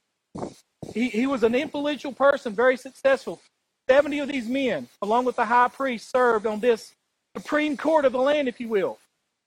He, 0.94 1.08
he 1.08 1.26
was 1.26 1.42
an 1.42 1.54
influential 1.54 2.12
person, 2.12 2.54
very 2.54 2.76
successful. 2.76 3.40
70 3.88 4.20
of 4.20 4.28
these 4.28 4.48
men, 4.48 4.88
along 5.02 5.26
with 5.26 5.36
the 5.36 5.44
high 5.44 5.68
priest, 5.68 6.10
served 6.10 6.46
on 6.46 6.60
this 6.60 6.94
supreme 7.36 7.76
court 7.76 8.04
of 8.04 8.12
the 8.12 8.18
land, 8.18 8.48
if 8.48 8.60
you 8.60 8.68
will. 8.68 8.98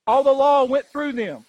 All 0.05 0.23
the 0.23 0.31
law 0.31 0.63
went 0.63 0.85
through 0.87 1.13
them. 1.13 1.45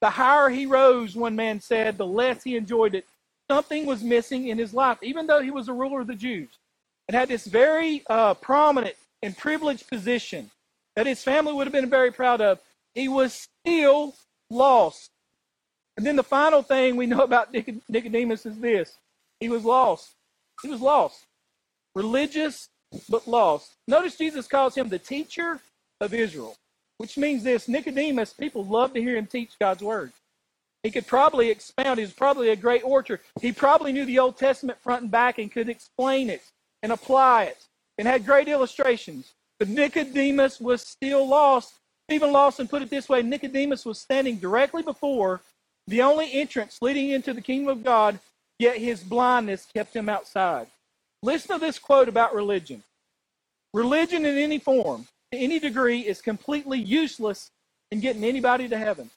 The 0.00 0.10
higher 0.10 0.48
he 0.48 0.66
rose, 0.66 1.16
one 1.16 1.34
man 1.34 1.60
said, 1.60 1.98
the 1.98 2.06
less 2.06 2.44
he 2.44 2.56
enjoyed 2.56 2.94
it 2.94 3.06
something 3.50 3.86
was 3.86 4.02
missing 4.02 4.48
in 4.48 4.58
his 4.58 4.74
life, 4.74 4.98
even 5.02 5.26
though 5.26 5.40
he 5.40 5.50
was 5.50 5.68
a 5.68 5.72
ruler 5.72 6.02
of 6.02 6.06
the 6.06 6.14
Jews 6.14 6.50
and 7.08 7.16
had 7.16 7.28
this 7.28 7.46
very 7.46 8.04
uh, 8.08 8.34
prominent 8.34 8.94
and 9.22 9.36
privileged 9.36 9.88
position 9.88 10.50
that 10.98 11.06
his 11.06 11.22
family 11.22 11.52
would 11.52 11.64
have 11.64 11.72
been 11.72 11.88
very 11.88 12.10
proud 12.10 12.40
of. 12.40 12.58
He 12.92 13.06
was 13.06 13.46
still 13.62 14.16
lost. 14.50 15.10
And 15.96 16.04
then 16.04 16.16
the 16.16 16.24
final 16.24 16.60
thing 16.60 16.96
we 16.96 17.06
know 17.06 17.20
about 17.22 17.54
Nicodemus 17.54 18.44
is 18.44 18.58
this 18.58 18.96
he 19.38 19.48
was 19.48 19.64
lost. 19.64 20.16
He 20.60 20.68
was 20.68 20.80
lost. 20.80 21.24
Religious, 21.94 22.68
but 23.08 23.28
lost. 23.28 23.76
Notice 23.86 24.18
Jesus 24.18 24.48
calls 24.48 24.74
him 24.76 24.88
the 24.88 24.98
teacher 24.98 25.60
of 26.00 26.12
Israel, 26.12 26.56
which 26.96 27.16
means 27.16 27.44
this 27.44 27.68
Nicodemus, 27.68 28.32
people 28.32 28.64
love 28.64 28.92
to 28.94 29.00
hear 29.00 29.16
him 29.16 29.26
teach 29.26 29.52
God's 29.60 29.84
word. 29.84 30.10
He 30.82 30.90
could 30.90 31.06
probably 31.06 31.48
expound. 31.48 32.00
He 32.00 32.04
was 32.04 32.12
probably 32.12 32.48
a 32.48 32.56
great 32.56 32.82
orator. 32.82 33.20
He 33.40 33.52
probably 33.52 33.92
knew 33.92 34.04
the 34.04 34.18
Old 34.18 34.36
Testament 34.36 34.80
front 34.80 35.02
and 35.02 35.10
back 35.12 35.38
and 35.38 35.52
could 35.52 35.68
explain 35.68 36.28
it 36.28 36.42
and 36.82 36.90
apply 36.90 37.44
it 37.44 37.58
and 37.98 38.08
had 38.08 38.26
great 38.26 38.48
illustrations. 38.48 39.32
But 39.58 39.68
Nicodemus 39.68 40.60
was 40.60 40.82
still 40.82 41.26
lost. 41.26 41.74
Steven 42.08 42.32
Lawson 42.32 42.68
put 42.68 42.82
it 42.82 42.90
this 42.90 43.08
way 43.08 43.22
Nicodemus 43.22 43.84
was 43.84 44.00
standing 44.00 44.36
directly 44.36 44.82
before 44.82 45.40
the 45.86 46.02
only 46.02 46.32
entrance 46.32 46.78
leading 46.80 47.10
into 47.10 47.32
the 47.32 47.40
kingdom 47.40 47.68
of 47.68 47.84
God, 47.84 48.20
yet 48.58 48.78
his 48.78 49.02
blindness 49.02 49.66
kept 49.74 49.94
him 49.94 50.08
outside. 50.08 50.66
Listen 51.22 51.58
to 51.58 51.66
this 51.66 51.78
quote 51.78 52.08
about 52.08 52.34
religion 52.34 52.82
Religion 53.74 54.24
in 54.24 54.38
any 54.38 54.58
form, 54.58 55.06
to 55.32 55.38
any 55.38 55.58
degree, 55.58 56.00
is 56.00 56.22
completely 56.22 56.78
useless 56.78 57.50
in 57.90 58.00
getting 58.00 58.24
anybody 58.24 58.68
to 58.68 58.78
heaven. 58.78 59.10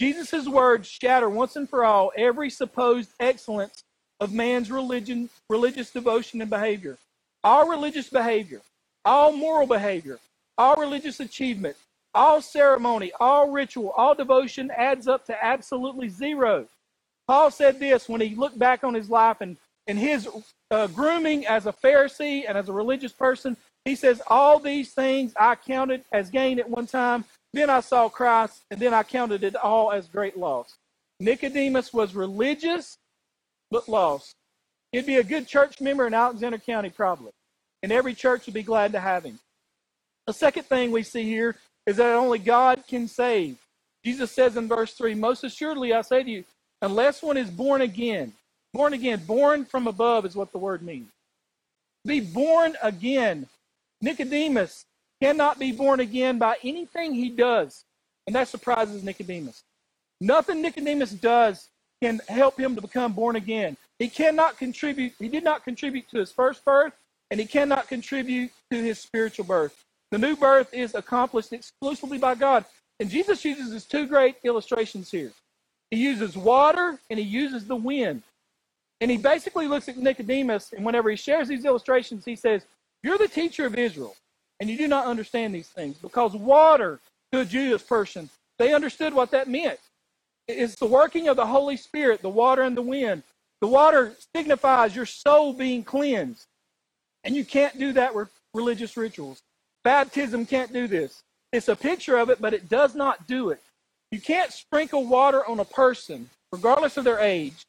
Jesus' 0.00 0.48
words 0.48 0.88
shatter 0.88 1.28
once 1.28 1.56
and 1.56 1.68
for 1.68 1.84
all 1.84 2.10
every 2.16 2.48
supposed 2.48 3.10
excellence 3.20 3.84
of 4.18 4.32
man's 4.32 4.70
religion, 4.70 5.28
religious 5.50 5.90
devotion 5.90 6.40
and 6.40 6.48
behavior. 6.48 6.96
Our 7.44 7.68
religious 7.68 8.08
behavior, 8.08 8.62
all 9.04 9.32
moral 9.32 9.66
behavior, 9.66 10.18
all 10.58 10.76
religious 10.76 11.20
achievement, 11.20 11.76
all 12.14 12.42
ceremony, 12.42 13.12
all 13.20 13.50
ritual, 13.50 13.90
all 13.90 14.14
devotion 14.14 14.70
adds 14.76 15.08
up 15.08 15.24
to 15.26 15.44
absolutely 15.44 16.08
zero. 16.08 16.66
Paul 17.26 17.50
said 17.50 17.78
this 17.78 18.08
when 18.08 18.20
he 18.20 18.34
looked 18.34 18.58
back 18.58 18.82
on 18.82 18.94
his 18.94 19.08
life 19.08 19.40
and, 19.40 19.56
and 19.86 19.98
his 19.98 20.28
uh, 20.70 20.86
grooming 20.88 21.46
as 21.46 21.66
a 21.66 21.72
Pharisee 21.72 22.44
and 22.48 22.58
as 22.58 22.68
a 22.68 22.72
religious 22.72 23.12
person. 23.12 23.56
He 23.84 23.94
says, 23.94 24.20
All 24.26 24.58
these 24.58 24.92
things 24.92 25.32
I 25.38 25.54
counted 25.54 26.04
as 26.12 26.30
gain 26.30 26.58
at 26.58 26.68
one 26.68 26.86
time, 26.86 27.24
then 27.52 27.70
I 27.70 27.80
saw 27.80 28.08
Christ, 28.08 28.62
and 28.70 28.80
then 28.80 28.94
I 28.94 29.02
counted 29.02 29.44
it 29.44 29.56
all 29.56 29.92
as 29.92 30.08
great 30.08 30.36
loss. 30.36 30.76
Nicodemus 31.18 31.92
was 31.92 32.14
religious, 32.14 32.98
but 33.70 33.88
lost. 33.88 34.34
He'd 34.92 35.06
be 35.06 35.16
a 35.16 35.24
good 35.24 35.46
church 35.46 35.80
member 35.80 36.06
in 36.06 36.14
Alexander 36.14 36.58
County, 36.58 36.90
probably. 36.90 37.32
And 37.82 37.92
every 37.92 38.14
church 38.14 38.46
would 38.46 38.54
be 38.54 38.62
glad 38.62 38.92
to 38.92 39.00
have 39.00 39.24
him. 39.24 39.38
The 40.26 40.32
second 40.32 40.64
thing 40.64 40.90
we 40.90 41.02
see 41.02 41.24
here 41.24 41.56
is 41.86 41.96
that 41.96 42.14
only 42.14 42.38
God 42.38 42.84
can 42.86 43.08
save. 43.08 43.56
Jesus 44.04 44.30
says 44.30 44.56
in 44.56 44.68
verse 44.68 44.94
3 44.94 45.14
Most 45.14 45.44
assuredly, 45.44 45.92
I 45.92 46.02
say 46.02 46.22
to 46.22 46.30
you, 46.30 46.44
unless 46.82 47.22
one 47.22 47.36
is 47.36 47.50
born 47.50 47.80
again, 47.80 48.32
born 48.72 48.92
again, 48.92 49.22
born 49.26 49.64
from 49.64 49.86
above 49.86 50.24
is 50.26 50.36
what 50.36 50.52
the 50.52 50.58
word 50.58 50.82
means. 50.82 51.08
Be 52.06 52.20
born 52.20 52.76
again. 52.82 53.46
Nicodemus 54.00 54.86
cannot 55.20 55.58
be 55.58 55.72
born 55.72 56.00
again 56.00 56.38
by 56.38 56.56
anything 56.64 57.12
he 57.14 57.28
does. 57.28 57.84
And 58.26 58.34
that 58.36 58.48
surprises 58.48 59.02
Nicodemus. 59.02 59.62
Nothing 60.20 60.62
Nicodemus 60.62 61.12
does 61.12 61.68
can 62.02 62.20
help 62.28 62.58
him 62.58 62.74
to 62.74 62.80
become 62.80 63.12
born 63.12 63.36
again. 63.36 63.76
He 63.98 64.08
cannot 64.08 64.58
contribute, 64.58 65.12
he 65.18 65.28
did 65.28 65.44
not 65.44 65.64
contribute 65.64 66.08
to 66.10 66.18
his 66.18 66.32
first 66.32 66.64
birth, 66.64 66.94
and 67.30 67.40
he 67.40 67.46
cannot 67.46 67.88
contribute 67.88 68.50
to 68.70 68.82
his 68.82 68.98
spiritual 68.98 69.44
birth. 69.44 69.84
The 70.10 70.18
new 70.18 70.36
birth 70.36 70.72
is 70.74 70.94
accomplished 70.94 71.52
exclusively 71.52 72.18
by 72.18 72.34
God. 72.34 72.64
And 72.98 73.08
Jesus 73.08 73.44
uses 73.44 73.86
two 73.86 74.06
great 74.06 74.36
illustrations 74.44 75.10
here. 75.10 75.32
He 75.90 75.98
uses 75.98 76.36
water 76.36 76.98
and 77.08 77.18
he 77.18 77.24
uses 77.24 77.66
the 77.66 77.76
wind. 77.76 78.22
And 79.00 79.10
he 79.10 79.16
basically 79.16 79.66
looks 79.66 79.88
at 79.88 79.96
Nicodemus, 79.96 80.74
and 80.74 80.84
whenever 80.84 81.08
he 81.08 81.16
shares 81.16 81.48
these 81.48 81.64
illustrations, 81.64 82.24
he 82.24 82.36
says, 82.36 82.66
You're 83.02 83.16
the 83.16 83.28
teacher 83.28 83.64
of 83.64 83.74
Israel 83.74 84.14
and 84.60 84.68
you 84.68 84.76
do 84.76 84.86
not 84.86 85.06
understand 85.06 85.54
these 85.54 85.68
things 85.68 85.96
because 85.96 86.34
water 86.34 87.00
to 87.32 87.40
a 87.40 87.44
Jewish 87.44 87.86
person, 87.86 88.28
they 88.58 88.74
understood 88.74 89.14
what 89.14 89.30
that 89.30 89.48
meant. 89.48 89.80
It's 90.46 90.74
the 90.76 90.86
working 90.86 91.28
of 91.28 91.36
the 91.36 91.46
Holy 91.46 91.76
Spirit, 91.76 92.22
the 92.22 92.28
water 92.28 92.62
and 92.62 92.76
the 92.76 92.82
wind. 92.82 93.22
The 93.60 93.68
water 93.68 94.14
signifies 94.34 94.94
your 94.94 95.06
soul 95.06 95.52
being 95.52 95.82
cleansed. 95.82 96.46
And 97.24 97.36
you 97.36 97.44
can't 97.44 97.78
do 97.78 97.92
that 97.92 98.14
with 98.14 98.28
religious 98.54 98.96
rituals. 98.96 99.40
Baptism 99.84 100.46
can't 100.46 100.72
do 100.72 100.86
this. 100.86 101.22
It's 101.52 101.68
a 101.68 101.76
picture 101.76 102.16
of 102.16 102.30
it, 102.30 102.40
but 102.40 102.54
it 102.54 102.68
does 102.68 102.94
not 102.94 103.26
do 103.26 103.50
it. 103.50 103.62
You 104.10 104.20
can't 104.20 104.52
sprinkle 104.52 105.06
water 105.06 105.46
on 105.46 105.60
a 105.60 105.64
person, 105.64 106.30
regardless 106.52 106.96
of 106.96 107.04
their 107.04 107.20
age, 107.20 107.64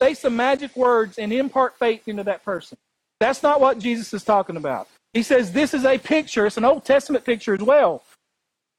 say 0.00 0.14
some 0.14 0.36
magic 0.36 0.74
words, 0.76 1.18
and 1.18 1.32
impart 1.32 1.78
faith 1.78 2.08
into 2.08 2.24
that 2.24 2.44
person. 2.44 2.78
That's 3.20 3.42
not 3.42 3.60
what 3.60 3.78
Jesus 3.78 4.12
is 4.12 4.24
talking 4.24 4.56
about. 4.56 4.88
He 5.12 5.22
says 5.22 5.52
this 5.52 5.74
is 5.74 5.84
a 5.84 5.98
picture, 5.98 6.46
it's 6.46 6.56
an 6.56 6.64
Old 6.64 6.84
Testament 6.84 7.24
picture 7.24 7.54
as 7.54 7.62
well, 7.62 8.02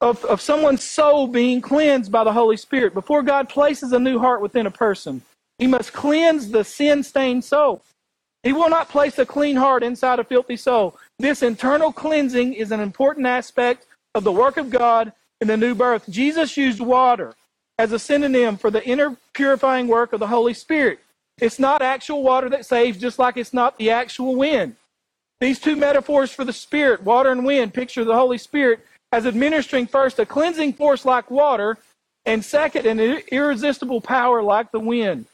of, 0.02 0.24
of 0.26 0.42
someone's 0.42 0.84
soul 0.84 1.28
being 1.28 1.62
cleansed 1.62 2.12
by 2.12 2.24
the 2.24 2.34
Holy 2.34 2.58
Spirit. 2.58 2.94
Before 2.94 3.22
God 3.22 3.48
places 3.48 3.94
a 3.94 4.00
new 4.00 4.20
heart 4.20 4.42
within 4.42 4.66
a 4.66 4.72
person, 4.72 5.22
he 5.60 5.68
must 5.68 5.94
cleanse 5.94 6.50
the 6.50 6.64
sin 6.64 7.04
stained 7.04 7.46
soul. 7.46 7.82
He 8.44 8.54
will 8.54 8.70
not 8.70 8.90
place 8.90 9.18
a 9.18 9.26
clean 9.26 9.56
heart 9.56 9.84
inside 9.84 10.20
a 10.20 10.24
filthy 10.24 10.58
soul. 10.58 10.98
This 11.18 11.42
internal 11.42 11.94
cleansing 11.94 12.54
is 12.54 12.72
an 12.72 12.82
important 12.82 13.26
aspect 13.26 13.88
of 14.14 14.24
the 14.24 14.32
work 14.32 14.58
of 14.58 14.70
God 14.70 15.14
in 15.42 15.48
the 15.48 15.58
new 15.58 15.74
birth. 15.74 16.10
Jesus 16.10 16.58
used 16.58 16.82
water 16.82 17.34
as 17.80 17.92
a 17.92 18.00
synonym 18.00 18.58
for 18.58 18.70
the 18.70 18.86
inner 18.86 19.18
purifying 19.34 19.88
work 19.88 20.14
of 20.14 20.20
the 20.20 20.28
Holy 20.28 20.54
Spirit. 20.54 21.00
It's 21.40 21.58
not 21.58 21.82
actual 21.82 22.22
water 22.22 22.50
that 22.50 22.66
saves, 22.66 23.00
just 23.00 23.18
like 23.18 23.38
it's 23.38 23.54
not 23.54 23.78
the 23.78 23.90
actual 23.90 24.36
wind. 24.36 24.76
These 25.40 25.60
two 25.60 25.76
metaphors 25.76 26.32
for 26.32 26.46
the 26.46 26.54
Spirit, 26.54 27.04
water 27.04 27.32
and 27.32 27.46
wind, 27.46 27.74
picture 27.74 28.04
the 28.04 28.16
Holy 28.16 28.38
Spirit 28.38 28.86
as 29.12 29.26
administering 29.26 29.88
first 29.88 30.20
a 30.20 30.26
cleansing 30.26 30.74
force 30.74 31.06
like 31.06 31.32
water, 31.32 31.78
and 32.26 32.44
second, 32.44 32.86
an 32.86 33.00
irresistible 33.32 34.02
power 34.02 34.42
like 34.42 34.72
the 34.72 34.80
wind. 34.80 35.26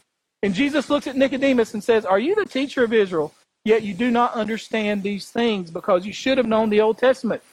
And 0.41 0.53
Jesus 0.53 0.89
looks 0.89 1.07
at 1.07 1.15
Nicodemus 1.15 1.73
and 1.73 1.83
says, 1.83 2.05
Are 2.05 2.19
you 2.19 2.35
the 2.35 2.45
teacher 2.45 2.83
of 2.83 2.93
Israel? 2.93 3.33
Yet 3.65 3.83
you 3.83 3.93
do 3.93 4.09
not 4.09 4.33
understand 4.33 5.03
these 5.03 5.29
things 5.29 5.69
because 5.69 6.05
you 6.05 6.13
should 6.13 6.37
have 6.37 6.47
known 6.47 6.69
the 6.69 6.81
Old 6.81 6.97
Testament. 6.97 7.43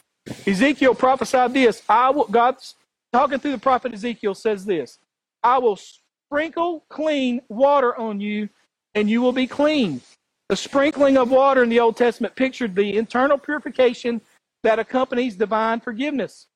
Ezekiel 0.47 0.95
prophesied 0.95 1.53
this. 1.53 1.83
I 1.89 2.11
will, 2.11 2.27
God's 2.27 2.75
talking 3.13 3.39
through 3.39 3.53
the 3.53 3.59
prophet 3.59 3.93
Ezekiel 3.93 4.35
says 4.35 4.65
this 4.65 4.99
I 5.43 5.59
will 5.59 5.77
sprinkle 5.77 6.85
clean 6.89 7.41
water 7.49 7.97
on 7.97 8.21
you, 8.21 8.49
and 8.95 9.11
you 9.11 9.21
will 9.21 9.33
be 9.33 9.47
clean. 9.47 10.01
The 10.49 10.57
sprinkling 10.57 11.17
of 11.17 11.31
water 11.31 11.63
in 11.65 11.69
the 11.69 11.81
Old 11.81 11.97
Testament 11.97 12.37
pictured 12.37 12.77
the 12.77 12.97
internal 12.97 13.37
purification 13.37 14.21
that 14.63 14.79
accompanies 14.79 15.35
divine 15.35 15.81
forgiveness. 15.81 16.47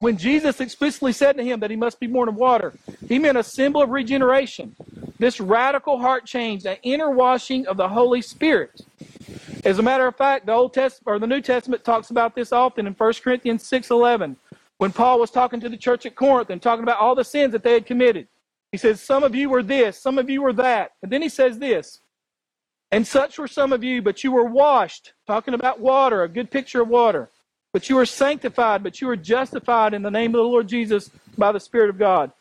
When 0.00 0.18
Jesus 0.18 0.60
explicitly 0.60 1.12
said 1.12 1.38
to 1.38 1.42
him 1.42 1.60
that 1.60 1.70
he 1.70 1.76
must 1.76 1.98
be 1.98 2.06
born 2.06 2.28
of 2.28 2.34
water, 2.34 2.74
he 3.08 3.18
meant 3.18 3.38
a 3.38 3.42
symbol 3.42 3.80
of 3.80 3.88
regeneration, 3.88 4.76
this 5.18 5.40
radical 5.40 5.98
heart 5.98 6.26
change, 6.26 6.62
that 6.62 6.78
inner 6.82 7.10
washing 7.10 7.66
of 7.66 7.76
the 7.76 7.88
Holy 7.88 8.22
Spirit. 8.22 8.82
As 9.64 9.78
a 9.78 9.82
matter 9.82 10.06
of 10.06 10.16
fact, 10.16 10.46
the 10.46 10.52
Old 10.52 10.74
Testament 10.74 11.16
or 11.16 11.18
the 11.18 11.26
New 11.26 11.40
Testament 11.40 11.84
talks 11.84 12.10
about 12.10 12.34
this 12.34 12.52
often 12.52 12.86
in 12.86 12.94
1 12.94 13.22
Corinthians 13.22 13.62
6:11, 13.64 14.36
when 14.78 14.92
Paul 14.92 15.18
was 15.18 15.30
talking 15.30 15.60
to 15.60 15.68
the 15.68 15.76
church 15.76 16.06
at 16.06 16.14
Corinth 16.14 16.50
and 16.50 16.60
talking 16.60 16.82
about 16.82 17.00
all 17.00 17.14
the 17.14 17.24
sins 17.24 17.52
that 17.52 17.62
they 17.62 17.72
had 17.72 17.86
committed. 17.86 18.28
He 18.72 18.78
says, 18.78 19.00
"Some 19.00 19.24
of 19.24 19.34
you 19.34 19.48
were 19.48 19.62
this, 19.62 19.98
some 19.98 20.18
of 20.18 20.28
you 20.28 20.42
were 20.42 20.52
that." 20.52 20.92
And 21.02 21.10
then 21.10 21.22
he 21.22 21.28
says 21.28 21.58
this, 21.58 22.00
"And 22.92 23.06
such 23.06 23.38
were 23.38 23.48
some 23.48 23.72
of 23.72 23.82
you, 23.82 24.02
but 24.02 24.22
you 24.22 24.32
were 24.32 24.44
washed," 24.44 25.14
talking 25.26 25.54
about 25.54 25.80
water, 25.80 26.22
a 26.22 26.28
good 26.28 26.50
picture 26.50 26.82
of 26.82 26.88
water. 26.88 27.30
But 27.72 27.88
you 27.88 27.96
were 27.96 28.06
sanctified, 28.06 28.82
but 28.82 29.00
you 29.00 29.06
were 29.06 29.16
justified 29.16 29.94
in 29.94 30.02
the 30.02 30.10
name 30.10 30.34
of 30.34 30.38
the 30.38 30.48
Lord 30.48 30.68
Jesus 30.68 31.10
by 31.36 31.52
the 31.52 31.60
Spirit 31.60 31.90
of 31.90 31.98
God. 31.98 32.32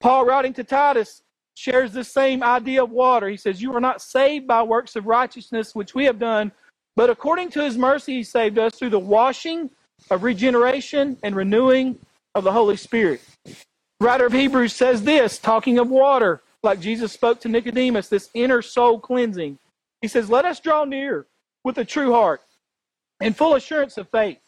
Paul, 0.00 0.24
writing 0.24 0.52
to 0.54 0.64
Titus, 0.64 1.22
shares 1.56 1.92
the 1.92 2.04
same 2.04 2.42
idea 2.42 2.84
of 2.84 2.90
water. 2.90 3.28
He 3.28 3.36
says, 3.36 3.62
You 3.62 3.74
are 3.74 3.80
not 3.80 4.02
saved 4.02 4.46
by 4.46 4.62
works 4.62 4.96
of 4.96 5.06
righteousness 5.06 5.74
which 5.74 5.94
we 5.94 6.04
have 6.04 6.18
done, 6.18 6.52
but 6.96 7.10
according 7.10 7.50
to 7.52 7.62
his 7.62 7.78
mercy, 7.78 8.14
he 8.14 8.22
saved 8.24 8.58
us 8.58 8.74
through 8.74 8.90
the 8.90 8.98
washing 8.98 9.70
of 10.10 10.22
regeneration 10.22 11.18
and 11.22 11.34
renewing 11.36 11.98
of 12.34 12.44
the 12.44 12.52
Holy 12.52 12.76
Spirit. 12.76 13.22
Writer 14.00 14.26
of 14.26 14.32
Hebrews 14.34 14.74
says 14.74 15.02
this, 15.02 15.38
talking 15.38 15.78
of 15.78 15.90
water, 15.90 16.42
like 16.62 16.80
Jesus 16.80 17.12
spoke 17.12 17.40
to 17.40 17.48
Nicodemus, 17.48 18.08
this 18.08 18.30
inner 18.34 18.62
soul 18.62 19.00
cleansing. 19.00 19.58
He 20.02 20.08
says, 20.08 20.30
Let 20.30 20.44
us 20.44 20.60
draw 20.60 20.84
near 20.84 21.26
with 21.64 21.78
a 21.78 21.84
true 21.84 22.12
heart 22.12 22.42
and 23.20 23.36
full 23.36 23.54
assurance 23.54 23.98
of 23.98 24.08
faith 24.10 24.38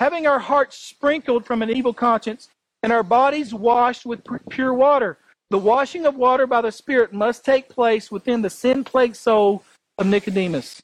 having 0.00 0.26
our 0.26 0.38
hearts 0.38 0.78
sprinkled 0.78 1.44
from 1.46 1.62
an 1.62 1.70
evil 1.70 1.92
conscience 1.92 2.48
and 2.82 2.92
our 2.92 3.02
bodies 3.02 3.52
washed 3.52 4.06
with 4.06 4.22
pure 4.50 4.74
water. 4.74 5.18
The 5.50 5.58
washing 5.58 6.04
of 6.04 6.16
water 6.16 6.46
by 6.46 6.60
the 6.60 6.72
Spirit 6.72 7.12
must 7.12 7.44
take 7.44 7.68
place 7.68 8.10
within 8.10 8.42
the 8.42 8.50
sin 8.50 8.84
plagued 8.84 9.16
soul 9.16 9.62
of 9.96 10.06
Nicodemus. 10.06 10.82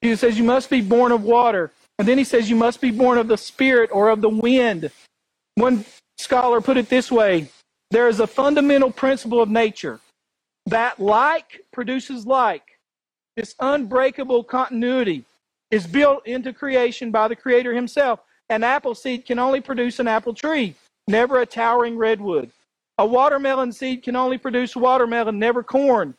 He 0.00 0.16
says, 0.16 0.38
You 0.38 0.44
must 0.44 0.70
be 0.70 0.80
born 0.80 1.12
of 1.12 1.22
water. 1.22 1.72
And 1.98 2.08
then 2.08 2.18
he 2.18 2.24
says, 2.24 2.48
You 2.48 2.56
must 2.56 2.80
be 2.80 2.90
born 2.90 3.18
of 3.18 3.28
the 3.28 3.36
Spirit 3.36 3.90
or 3.92 4.08
of 4.08 4.20
the 4.20 4.28
wind. 4.28 4.90
One 5.56 5.84
scholar 6.18 6.60
put 6.60 6.76
it 6.76 6.88
this 6.88 7.10
way 7.10 7.48
there 7.90 8.08
is 8.08 8.20
a 8.20 8.26
fundamental 8.26 8.90
principle 8.90 9.40
of 9.40 9.48
nature 9.48 10.00
that 10.66 10.98
like 10.98 11.62
produces 11.72 12.26
like. 12.26 12.78
This 13.36 13.54
unbreakable 13.60 14.44
continuity 14.44 15.24
is 15.70 15.86
built 15.86 16.26
into 16.26 16.52
creation 16.52 17.10
by 17.10 17.28
the 17.28 17.36
Creator 17.36 17.74
Himself. 17.74 18.20
An 18.48 18.64
apple 18.64 18.94
seed 18.94 19.26
can 19.26 19.38
only 19.38 19.60
produce 19.60 19.98
an 19.98 20.08
apple 20.08 20.32
tree, 20.32 20.74
never 21.06 21.40
a 21.40 21.46
towering 21.46 21.96
redwood. 21.98 22.50
A 22.98 23.06
watermelon 23.06 23.72
seed 23.72 24.02
can 24.02 24.16
only 24.16 24.38
produce 24.38 24.74
watermelon, 24.74 25.38
never 25.38 25.62
corn. 25.62 26.14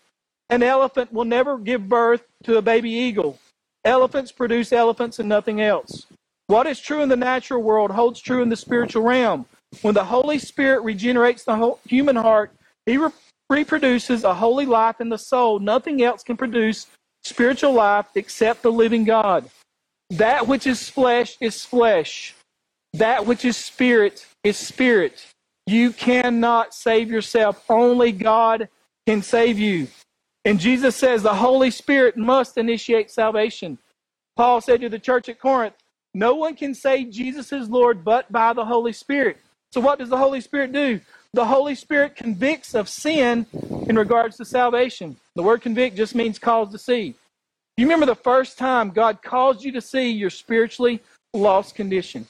An 0.50 0.64
elephant 0.64 1.12
will 1.12 1.26
never 1.26 1.58
give 1.58 1.90
birth 1.90 2.24
to 2.44 2.58
a 2.58 2.62
baby 2.62 2.92
eagle. 2.92 3.40
Elephants 3.84 4.32
produce 4.32 4.72
elephants 4.72 5.20
and 5.20 5.28
nothing 5.28 5.62
else. 5.62 6.06
What 6.48 6.68
is 6.68 6.80
true 6.80 7.02
in 7.02 7.10
the 7.10 7.16
natural 7.16 7.62
world 7.62 7.92
holds 7.92 8.22
true 8.22 8.42
in 8.42 8.50
the 8.50 8.56
spiritual 8.56 9.04
realm. 9.04 9.46
When 9.82 9.94
the 9.94 10.06
Holy 10.06 10.40
Spirit 10.40 10.82
regenerates 10.84 11.44
the 11.44 11.76
human 11.86 12.16
heart, 12.16 12.52
he 12.86 12.98
re- 12.98 13.10
reproduces 13.50 14.24
a 14.24 14.34
holy 14.34 14.66
life 14.66 15.02
in 15.02 15.10
the 15.10 15.18
soul. 15.18 15.60
Nothing 15.60 16.02
else 16.04 16.24
can 16.24 16.38
produce 16.38 16.88
spiritual 17.24 17.74
life 17.74 18.08
except 18.16 18.62
the 18.62 18.72
living 18.72 19.04
God. 19.04 19.50
That 20.12 20.48
which 20.48 20.66
is 20.68 20.90
flesh 20.90 21.38
is 21.42 21.66
flesh. 21.66 22.34
That 22.94 23.26
which 23.26 23.44
is 23.44 23.58
spirit 23.58 24.26
is 24.44 24.58
spirit. 24.58 25.26
You 25.68 25.92
cannot 25.92 26.74
save 26.74 27.12
yourself. 27.12 27.64
Only 27.70 28.14
God 28.14 28.70
can 29.06 29.22
save 29.22 29.60
you. 29.60 29.88
And 30.46 30.62
Jesus 30.62 30.96
says 30.96 31.22
the 31.22 31.34
Holy 31.36 31.72
Spirit 31.72 32.16
must 32.16 32.58
initiate 32.58 33.12
salvation. 33.12 33.78
Paul 34.38 34.62
said 34.62 34.80
to 34.80 34.90
the 34.90 34.98
church 34.98 35.28
at 35.28 35.40
Corinth, 35.40 35.76
No 36.14 36.36
one 36.36 36.56
can 36.56 36.74
say 36.74 37.04
Jesus 37.04 37.52
is 37.52 37.70
Lord 37.70 38.06
but 38.06 38.32
by 38.32 38.54
the 38.54 38.64
Holy 38.64 38.94
Spirit. 38.94 39.38
So, 39.74 39.82
what 39.82 40.00
does 40.00 40.08
the 40.08 40.18
Holy 40.18 40.40
Spirit 40.40 40.72
do? 40.72 41.02
The 41.34 41.46
Holy 41.46 41.76
Spirit 41.76 42.16
convicts 42.16 42.74
of 42.74 42.88
sin 42.88 43.46
in 43.90 43.98
regards 43.98 44.38
to 44.38 44.46
salvation. 44.46 45.18
The 45.36 45.44
word 45.44 45.62
convict 45.62 45.98
just 45.98 46.16
means 46.16 46.40
cause 46.40 46.72
to 46.72 46.78
see. 46.78 47.16
You 47.76 47.86
remember 47.86 48.06
the 48.06 48.16
first 48.16 48.58
time 48.58 48.92
God 48.92 49.22
caused 49.22 49.66
you 49.66 49.74
to 49.74 49.82
see 49.82 50.10
your 50.10 50.30
spiritually 50.30 51.02
lost 51.34 51.76
condition? 51.76 52.26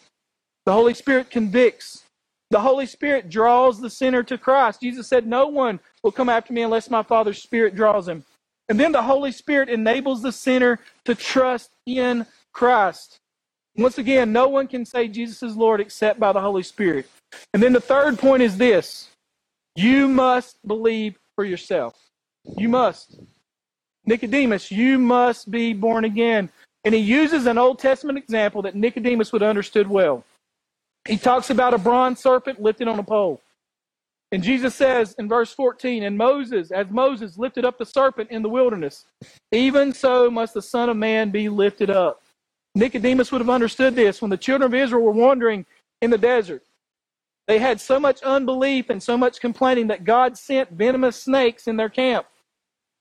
The 0.65 0.73
Holy 0.73 0.95
Spirit 0.95 1.29
convicts. 1.29 2.03
The 2.49 2.59
Holy 2.59 2.85
Spirit 2.85 3.29
draws 3.29 3.79
the 3.79 3.89
sinner 3.89 4.23
to 4.23 4.37
Christ. 4.37 4.81
Jesus 4.81 5.07
said, 5.07 5.27
No 5.27 5.47
one 5.47 5.79
will 6.03 6.11
come 6.11 6.29
after 6.29 6.53
me 6.53 6.61
unless 6.61 6.89
my 6.89 7.03
Father's 7.03 7.41
Spirit 7.41 7.75
draws 7.75 8.07
him. 8.07 8.23
And 8.69 8.79
then 8.79 8.91
the 8.91 9.01
Holy 9.01 9.31
Spirit 9.31 9.69
enables 9.69 10.21
the 10.21 10.31
sinner 10.31 10.79
to 11.05 11.15
trust 11.15 11.71
in 11.85 12.25
Christ. 12.53 13.19
Once 13.75 13.97
again, 13.97 14.31
no 14.31 14.47
one 14.47 14.67
can 14.67 14.85
say 14.85 15.07
Jesus 15.07 15.43
is 15.43 15.55
Lord 15.55 15.79
except 15.79 16.19
by 16.19 16.31
the 16.31 16.41
Holy 16.41 16.63
Spirit. 16.63 17.09
And 17.53 17.61
then 17.61 17.73
the 17.73 17.81
third 17.81 18.17
point 18.17 18.43
is 18.43 18.57
this 18.57 19.09
you 19.75 20.07
must 20.07 20.57
believe 20.67 21.17
for 21.35 21.43
yourself. 21.43 21.95
You 22.57 22.69
must. 22.69 23.19
Nicodemus, 24.05 24.71
you 24.71 24.97
must 24.97 25.51
be 25.51 25.73
born 25.73 26.05
again. 26.05 26.49
And 26.83 26.95
he 26.95 27.01
uses 27.01 27.45
an 27.45 27.57
Old 27.57 27.79
Testament 27.79 28.17
example 28.17 28.61
that 28.63 28.75
Nicodemus 28.75 29.31
would 29.31 29.41
have 29.41 29.49
understood 29.49 29.87
well. 29.87 30.23
He 31.07 31.17
talks 31.17 31.49
about 31.49 31.73
a 31.73 31.77
bronze 31.77 32.19
serpent 32.19 32.61
lifted 32.61 32.87
on 32.87 32.99
a 32.99 33.03
pole. 33.03 33.41
And 34.31 34.43
Jesus 34.43 34.75
says 34.75 35.15
in 35.17 35.29
verse 35.29 35.53
14, 35.53 36.03
And 36.03 36.17
Moses, 36.17 36.71
as 36.71 36.89
Moses 36.89 37.37
lifted 37.37 37.63
up 37.63 37.77
the 37.77 37.85
serpent 37.85 38.29
in 38.29 38.41
the 38.41 38.49
wilderness, 38.49 39.05
even 39.51 39.93
so 39.93 40.29
must 40.29 40.53
the 40.53 40.61
Son 40.61 40.89
of 40.89 40.97
Man 40.97 41.29
be 41.29 41.47
lifted 41.47 41.89
up. 41.89 42.21
Nicodemus 42.75 43.31
would 43.31 43.41
have 43.41 43.49
understood 43.49 43.95
this 43.95 44.21
when 44.21 44.29
the 44.29 44.37
children 44.37 44.67
of 44.71 44.79
Israel 44.79 45.01
were 45.01 45.11
wandering 45.11 45.65
in 46.01 46.09
the 46.09 46.17
desert. 46.17 46.63
They 47.47 47.59
had 47.59 47.79
so 47.79 47.99
much 47.99 48.21
unbelief 48.21 48.89
and 48.89 49.01
so 49.01 49.17
much 49.17 49.39
complaining 49.39 49.87
that 49.87 50.03
God 50.03 50.37
sent 50.37 50.71
venomous 50.71 51.15
snakes 51.23 51.67
in 51.67 51.77
their 51.77 51.89
camp. 51.89 52.27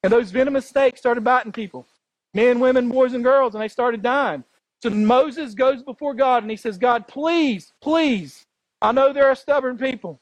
And 0.05 0.13
those 0.13 0.31
venomous 0.31 0.69
snakes 0.69 1.01
started 1.01 1.25
biting 1.25 1.53
people 1.53 1.87
men, 2.33 2.61
women, 2.61 2.89
boys, 2.89 3.15
and 3.15 3.25
girls, 3.25 3.55
and 3.55 3.63
they 3.63 3.69
started 3.69 4.03
dying. 4.03 4.45
So 4.83 4.91
Moses 4.91 5.55
goes 5.55 5.83
before 5.83 6.15
God 6.15 6.43
and 6.43 6.51
he 6.51 6.57
says, 6.57 6.79
God, 6.79 7.09
please, 7.09 7.73
please, 7.81 8.45
I 8.83 8.93
know 8.93 9.13
there 9.13 9.27
are 9.27 9.35
stubborn 9.35 9.79
people, 9.79 10.21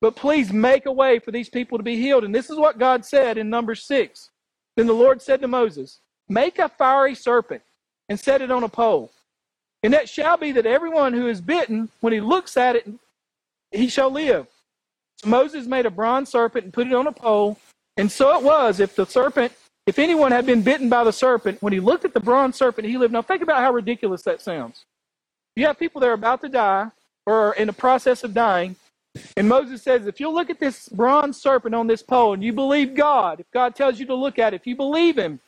but 0.00 0.16
please 0.16 0.52
make 0.52 0.86
a 0.86 0.92
way 0.92 1.18
for 1.18 1.32
these 1.32 1.48
people 1.48 1.78
to 1.78 1.84
be 1.84 1.96
healed. 1.96 2.24
And 2.24 2.34
this 2.34 2.50
is 2.50 2.56
what 2.56 2.78
God 2.78 3.04
said 3.04 3.36
in 3.38 3.50
number 3.50 3.74
six. 3.74 4.30
Then 4.76 4.86
the 4.86 4.92
Lord 4.92 5.20
said 5.20 5.40
to 5.40 5.48
Moses, 5.48 6.00
Make 6.28 6.58
a 6.58 6.68
fiery 6.68 7.14
serpent 7.14 7.62
and 8.08 8.18
set 8.18 8.42
it 8.42 8.50
on 8.50 8.64
a 8.64 8.68
pole. 8.68 9.12
And 9.82 9.92
that 9.92 10.08
shall 10.08 10.36
be 10.36 10.52
that 10.52 10.66
everyone 10.66 11.12
who 11.12 11.28
is 11.28 11.40
bitten, 11.40 11.88
when 12.00 12.12
he 12.12 12.20
looks 12.20 12.56
at 12.56 12.76
it, 12.76 12.88
he 13.70 13.88
shall 13.88 14.10
live. 14.10 14.46
So 15.18 15.28
Moses 15.28 15.66
made 15.66 15.86
a 15.86 15.90
bronze 15.90 16.30
serpent 16.30 16.64
and 16.64 16.72
put 16.72 16.86
it 16.86 16.92
on 16.92 17.06
a 17.06 17.12
pole, 17.12 17.58
and 17.96 18.10
so 18.10 18.36
it 18.36 18.42
was, 18.42 18.80
if 18.80 18.94
the 18.94 19.06
serpent, 19.06 19.52
if 19.86 19.98
anyone 19.98 20.32
had 20.32 20.46
been 20.46 20.62
bitten 20.62 20.88
by 20.88 21.04
the 21.04 21.12
serpent, 21.12 21.62
when 21.62 21.72
he 21.72 21.80
looked 21.80 22.04
at 22.04 22.14
the 22.14 22.20
bronze 22.20 22.56
serpent, 22.56 22.88
he 22.88 22.98
lived. 22.98 23.12
Now 23.12 23.22
think 23.22 23.42
about 23.42 23.58
how 23.58 23.72
ridiculous 23.72 24.22
that 24.22 24.40
sounds. 24.40 24.84
You 25.54 25.66
have 25.66 25.78
people 25.78 26.00
that 26.00 26.08
are 26.08 26.14
about 26.14 26.42
to 26.42 26.48
die 26.48 26.88
or 27.24 27.54
in 27.54 27.66
the 27.66 27.72
process 27.72 28.24
of 28.24 28.34
dying, 28.34 28.76
and 29.36 29.48
Moses 29.48 29.82
says, 29.82 30.06
if 30.06 30.20
you 30.20 30.28
look 30.28 30.50
at 30.50 30.60
this 30.60 30.88
bronze 30.88 31.40
serpent 31.40 31.74
on 31.74 31.86
this 31.86 32.02
pole 32.02 32.34
and 32.34 32.44
you 32.44 32.52
believe 32.52 32.94
God, 32.94 33.40
if 33.40 33.50
God 33.50 33.74
tells 33.74 33.98
you 33.98 34.06
to 34.06 34.14
look 34.14 34.38
at 34.38 34.52
it, 34.52 34.60
if 34.60 34.66
you 34.66 34.76
believe 34.76 35.16
him, 35.16 35.40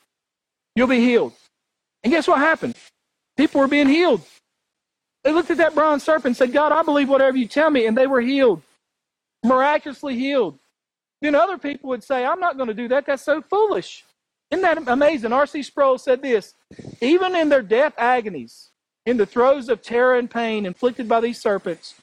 you'll 0.74 0.86
be 0.86 1.00
healed. 1.00 1.34
And 2.02 2.12
guess 2.12 2.26
what 2.26 2.38
happened? 2.38 2.74
People 3.36 3.60
were 3.60 3.68
being 3.68 3.88
healed. 3.88 4.22
They 5.24 5.32
looked 5.32 5.50
at 5.50 5.58
that 5.58 5.74
bronze 5.74 6.02
serpent 6.02 6.26
and 6.26 6.36
said, 6.36 6.52
God, 6.52 6.72
I 6.72 6.82
believe 6.82 7.08
whatever 7.08 7.36
you 7.36 7.46
tell 7.46 7.70
me, 7.70 7.86
and 7.86 7.96
they 7.96 8.06
were 8.06 8.20
healed. 8.20 8.62
Miraculously 9.44 10.16
healed. 10.16 10.58
Then 11.20 11.34
other 11.34 11.58
people 11.58 11.90
would 11.90 12.04
say, 12.04 12.24
I'm 12.24 12.40
not 12.40 12.56
going 12.56 12.68
to 12.68 12.74
do 12.74 12.88
that. 12.88 13.06
That's 13.06 13.22
so 13.22 13.42
foolish. 13.42 14.04
Isn't 14.50 14.62
that 14.62 14.88
amazing? 14.88 15.32
R.C. 15.32 15.62
Sproul 15.62 15.98
said 15.98 16.22
this 16.22 16.54
even 17.00 17.34
in 17.36 17.48
their 17.48 17.62
death 17.62 17.94
agonies, 17.98 18.70
in 19.04 19.16
the 19.16 19.26
throes 19.26 19.68
of 19.68 19.82
terror 19.82 20.18
and 20.18 20.30
pain 20.30 20.66
inflicted 20.66 21.08
by 21.08 21.20
these 21.20 21.40
serpents, 21.40 21.94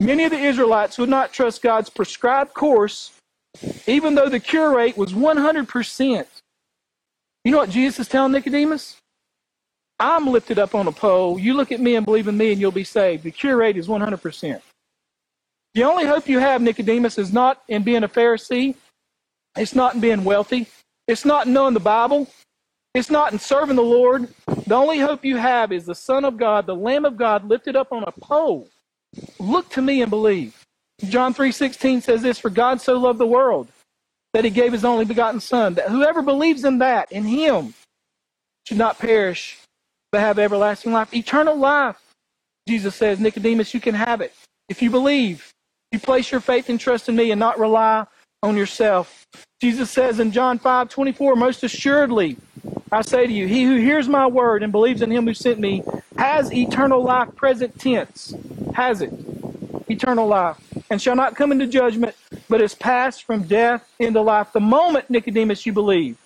many 0.00 0.24
of 0.24 0.30
the 0.30 0.38
Israelites 0.38 0.98
would 0.98 1.08
not 1.08 1.32
trust 1.32 1.62
God's 1.62 1.90
prescribed 1.90 2.54
course, 2.54 3.12
even 3.86 4.14
though 4.14 4.28
the 4.28 4.40
cure 4.40 4.74
rate 4.74 4.96
was 4.96 5.12
100%. 5.12 6.26
You 7.44 7.52
know 7.52 7.58
what 7.58 7.70
Jesus 7.70 8.00
is 8.00 8.08
telling 8.08 8.32
Nicodemus? 8.32 8.96
I'm 9.98 10.26
lifted 10.26 10.58
up 10.58 10.74
on 10.74 10.86
a 10.86 10.92
pole. 10.92 11.38
You 11.38 11.54
look 11.54 11.72
at 11.72 11.80
me 11.80 11.94
and 11.94 12.06
believe 12.06 12.26
in 12.26 12.36
me, 12.36 12.52
and 12.52 12.60
you'll 12.60 12.72
be 12.72 12.84
saved. 12.84 13.22
The 13.22 13.30
cure 13.30 13.56
rate 13.56 13.76
is 13.76 13.86
100%. 13.86 14.62
The 15.74 15.84
only 15.84 16.06
hope 16.06 16.28
you 16.28 16.38
have, 16.38 16.62
Nicodemus, 16.62 17.18
is 17.18 17.32
not 17.32 17.62
in 17.68 17.82
being 17.82 18.02
a 18.02 18.08
Pharisee. 18.08 18.76
It's 19.56 19.74
not 19.74 19.94
in 19.94 20.00
being 20.00 20.24
wealthy. 20.24 20.68
It's 21.10 21.24
not 21.24 21.48
in 21.48 21.52
knowing 21.52 21.74
the 21.74 21.80
Bible. 21.80 22.28
It's 22.94 23.10
not 23.10 23.32
in 23.32 23.40
serving 23.40 23.74
the 23.74 23.82
Lord. 23.82 24.32
The 24.66 24.76
only 24.76 25.00
hope 25.00 25.24
you 25.24 25.36
have 25.38 25.72
is 25.72 25.84
the 25.84 25.94
Son 25.94 26.24
of 26.24 26.36
God, 26.36 26.66
the 26.66 26.74
Lamb 26.76 27.04
of 27.04 27.16
God, 27.16 27.48
lifted 27.48 27.74
up 27.74 27.92
on 27.92 28.04
a 28.04 28.12
pole. 28.12 28.68
Look 29.40 29.68
to 29.70 29.82
me 29.82 30.02
and 30.02 30.10
believe. 30.10 30.64
John 31.08 31.34
3:16 31.34 32.00
says 32.00 32.22
this, 32.22 32.38
"For 32.38 32.48
God 32.48 32.80
so 32.80 32.96
loved 32.96 33.18
the 33.18 33.26
world 33.26 33.66
that 34.34 34.44
he 34.44 34.50
gave 34.50 34.72
his 34.72 34.84
only 34.84 35.04
begotten 35.04 35.40
son, 35.40 35.74
that 35.74 35.88
whoever 35.88 36.22
believes 36.22 36.64
in 36.64 36.78
that, 36.78 37.10
in 37.10 37.24
him, 37.24 37.74
should 38.68 38.78
not 38.78 39.00
perish, 39.00 39.58
but 40.12 40.20
have 40.20 40.38
everlasting 40.38 40.92
life, 40.92 41.12
eternal 41.12 41.56
life." 41.56 42.00
Jesus 42.68 42.94
says, 42.94 43.18
"Nicodemus, 43.18 43.74
you 43.74 43.80
can 43.80 43.96
have 43.96 44.20
it 44.20 44.32
if 44.68 44.80
you 44.80 44.90
believe. 44.90 45.52
You 45.90 45.98
place 45.98 46.30
your 46.30 46.40
faith 46.40 46.68
and 46.68 46.78
trust 46.78 47.08
in 47.08 47.16
me 47.16 47.32
and 47.32 47.40
not 47.40 47.58
rely 47.58 48.06
on 48.42 48.56
yourself." 48.56 49.26
Jesus 49.60 49.90
says 49.90 50.20
in 50.20 50.32
John 50.32 50.58
5:24, 50.58 51.36
"Most 51.36 51.62
assuredly, 51.62 52.36
I 52.92 53.02
say 53.02 53.26
to 53.26 53.32
you, 53.32 53.46
he 53.46 53.64
who 53.64 53.76
hears 53.76 54.08
my 54.08 54.26
word 54.26 54.62
and 54.62 54.72
believes 54.72 55.02
in 55.02 55.10
him 55.10 55.26
who 55.26 55.34
sent 55.34 55.60
me 55.60 55.82
has 56.16 56.52
eternal 56.52 57.02
life, 57.02 57.34
present 57.36 57.78
tense, 57.78 58.34
has 58.74 59.00
it, 59.00 59.12
eternal 59.88 60.26
life, 60.26 60.56
and 60.90 61.00
shall 61.00 61.16
not 61.16 61.36
come 61.36 61.52
into 61.52 61.66
judgment, 61.66 62.16
but 62.48 62.60
is 62.60 62.74
passed 62.74 63.24
from 63.24 63.44
death 63.44 63.88
into 63.98 64.20
life. 64.20 64.52
The 64.52 64.60
moment, 64.60 65.08
Nicodemus, 65.08 65.64
you 65.66 65.72
believe, 65.72 66.16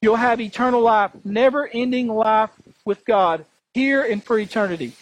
you'll 0.00 0.16
have 0.16 0.40
eternal 0.40 0.80
life, 0.80 1.10
never 1.24 1.68
ending 1.68 2.08
life 2.08 2.50
with 2.84 3.04
God, 3.04 3.44
here 3.74 4.02
and 4.02 4.24
for 4.24 4.38
eternity. 4.38 4.92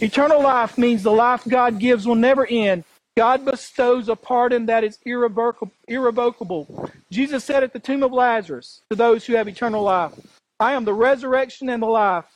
Eternal 0.00 0.42
life 0.42 0.76
means 0.76 1.02
the 1.02 1.12
life 1.12 1.44
God 1.48 1.78
gives 1.78 2.06
will 2.06 2.14
never 2.14 2.46
end. 2.46 2.84
God 3.16 3.46
bestows 3.46 4.10
a 4.10 4.16
pardon 4.16 4.66
that 4.66 4.84
is 4.84 4.98
irrevocable. 5.06 6.90
Jesus 7.10 7.44
said 7.44 7.62
at 7.62 7.72
the 7.72 7.78
tomb 7.78 8.02
of 8.02 8.12
Lazarus 8.12 8.82
to 8.90 8.96
those 8.96 9.24
who 9.24 9.34
have 9.34 9.48
eternal 9.48 9.82
life, 9.82 10.12
I 10.60 10.72
am 10.72 10.84
the 10.84 10.92
resurrection 10.92 11.70
and 11.70 11.82
the 11.82 11.86
life. 11.86 12.26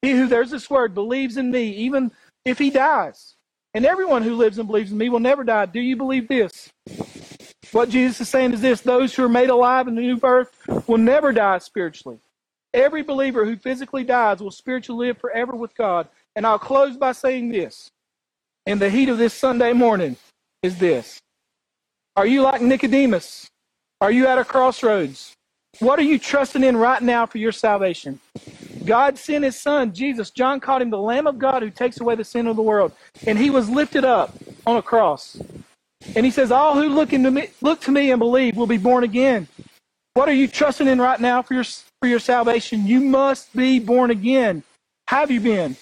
He 0.00 0.12
who, 0.12 0.26
there's 0.26 0.50
this 0.50 0.70
word, 0.70 0.94
believes 0.94 1.36
in 1.36 1.50
me, 1.50 1.70
even 1.70 2.12
if 2.44 2.58
he 2.58 2.70
dies. 2.70 3.34
And 3.74 3.84
everyone 3.84 4.22
who 4.22 4.36
lives 4.36 4.58
and 4.58 4.66
believes 4.66 4.90
in 4.90 4.96
me 4.96 5.10
will 5.10 5.20
never 5.20 5.44
die. 5.44 5.66
Do 5.66 5.80
you 5.80 5.96
believe 5.96 6.28
this? 6.28 6.70
What 7.72 7.90
Jesus 7.90 8.22
is 8.22 8.28
saying 8.30 8.54
is 8.54 8.62
this 8.62 8.80
those 8.80 9.14
who 9.14 9.24
are 9.24 9.28
made 9.28 9.50
alive 9.50 9.86
in 9.86 9.96
the 9.96 10.00
new 10.00 10.16
birth 10.16 10.50
will 10.86 10.98
never 10.98 11.32
die 11.32 11.58
spiritually. 11.58 12.18
Every 12.72 13.02
believer 13.02 13.44
who 13.44 13.56
physically 13.56 14.04
dies 14.04 14.40
will 14.40 14.50
spiritually 14.50 15.08
live 15.08 15.18
forever 15.18 15.54
with 15.54 15.74
God. 15.76 16.08
And 16.36 16.46
I'll 16.46 16.58
close 16.58 16.96
by 16.96 17.12
saying 17.12 17.50
this 17.50 17.90
in 18.66 18.78
the 18.80 18.90
heat 18.90 19.08
of 19.08 19.18
this 19.18 19.32
Sunday 19.32 19.72
morning 19.72 20.16
is 20.62 20.78
this 20.78 21.20
Are 22.16 22.26
you 22.26 22.42
like 22.42 22.60
Nicodemus? 22.60 23.48
Are 24.00 24.10
you 24.10 24.26
at 24.26 24.38
a 24.38 24.44
crossroads? 24.44 25.32
What 25.78 25.98
are 25.98 26.02
you 26.02 26.18
trusting 26.18 26.64
in 26.64 26.76
right 26.76 27.02
now 27.02 27.26
for 27.26 27.38
your 27.38 27.52
salvation? 27.52 28.18
God 28.84 29.18
sent 29.18 29.44
his 29.44 29.60
son, 29.60 29.92
Jesus. 29.92 30.30
John 30.30 30.60
called 30.60 30.82
him 30.82 30.90
the 30.90 30.98
Lamb 30.98 31.26
of 31.26 31.38
God 31.38 31.62
who 31.62 31.70
takes 31.70 32.00
away 32.00 32.14
the 32.14 32.24
sin 32.24 32.46
of 32.46 32.56
the 32.56 32.62
world. 32.62 32.92
And 33.26 33.38
he 33.38 33.50
was 33.50 33.68
lifted 33.68 34.04
up 34.04 34.34
on 34.66 34.76
a 34.76 34.82
cross. 34.82 35.40
And 36.14 36.24
he 36.24 36.30
says, 36.30 36.50
All 36.50 36.74
who 36.74 36.88
look, 36.88 37.12
into 37.12 37.30
me, 37.30 37.48
look 37.60 37.80
to 37.82 37.90
me 37.90 38.10
and 38.10 38.18
believe 38.18 38.56
will 38.56 38.66
be 38.66 38.78
born 38.78 39.04
again. 39.04 39.48
What 40.14 40.28
are 40.28 40.34
you 40.34 40.48
trusting 40.48 40.88
in 40.88 41.00
right 41.00 41.20
now 41.20 41.42
for 41.42 41.54
your, 41.54 41.64
for 42.00 42.08
your 42.08 42.20
salvation? 42.20 42.86
You 42.86 43.00
must 43.00 43.54
be 43.54 43.78
born 43.78 44.10
again. 44.10 44.62
Have 45.08 45.30
you 45.30 45.40
been? 45.40 45.76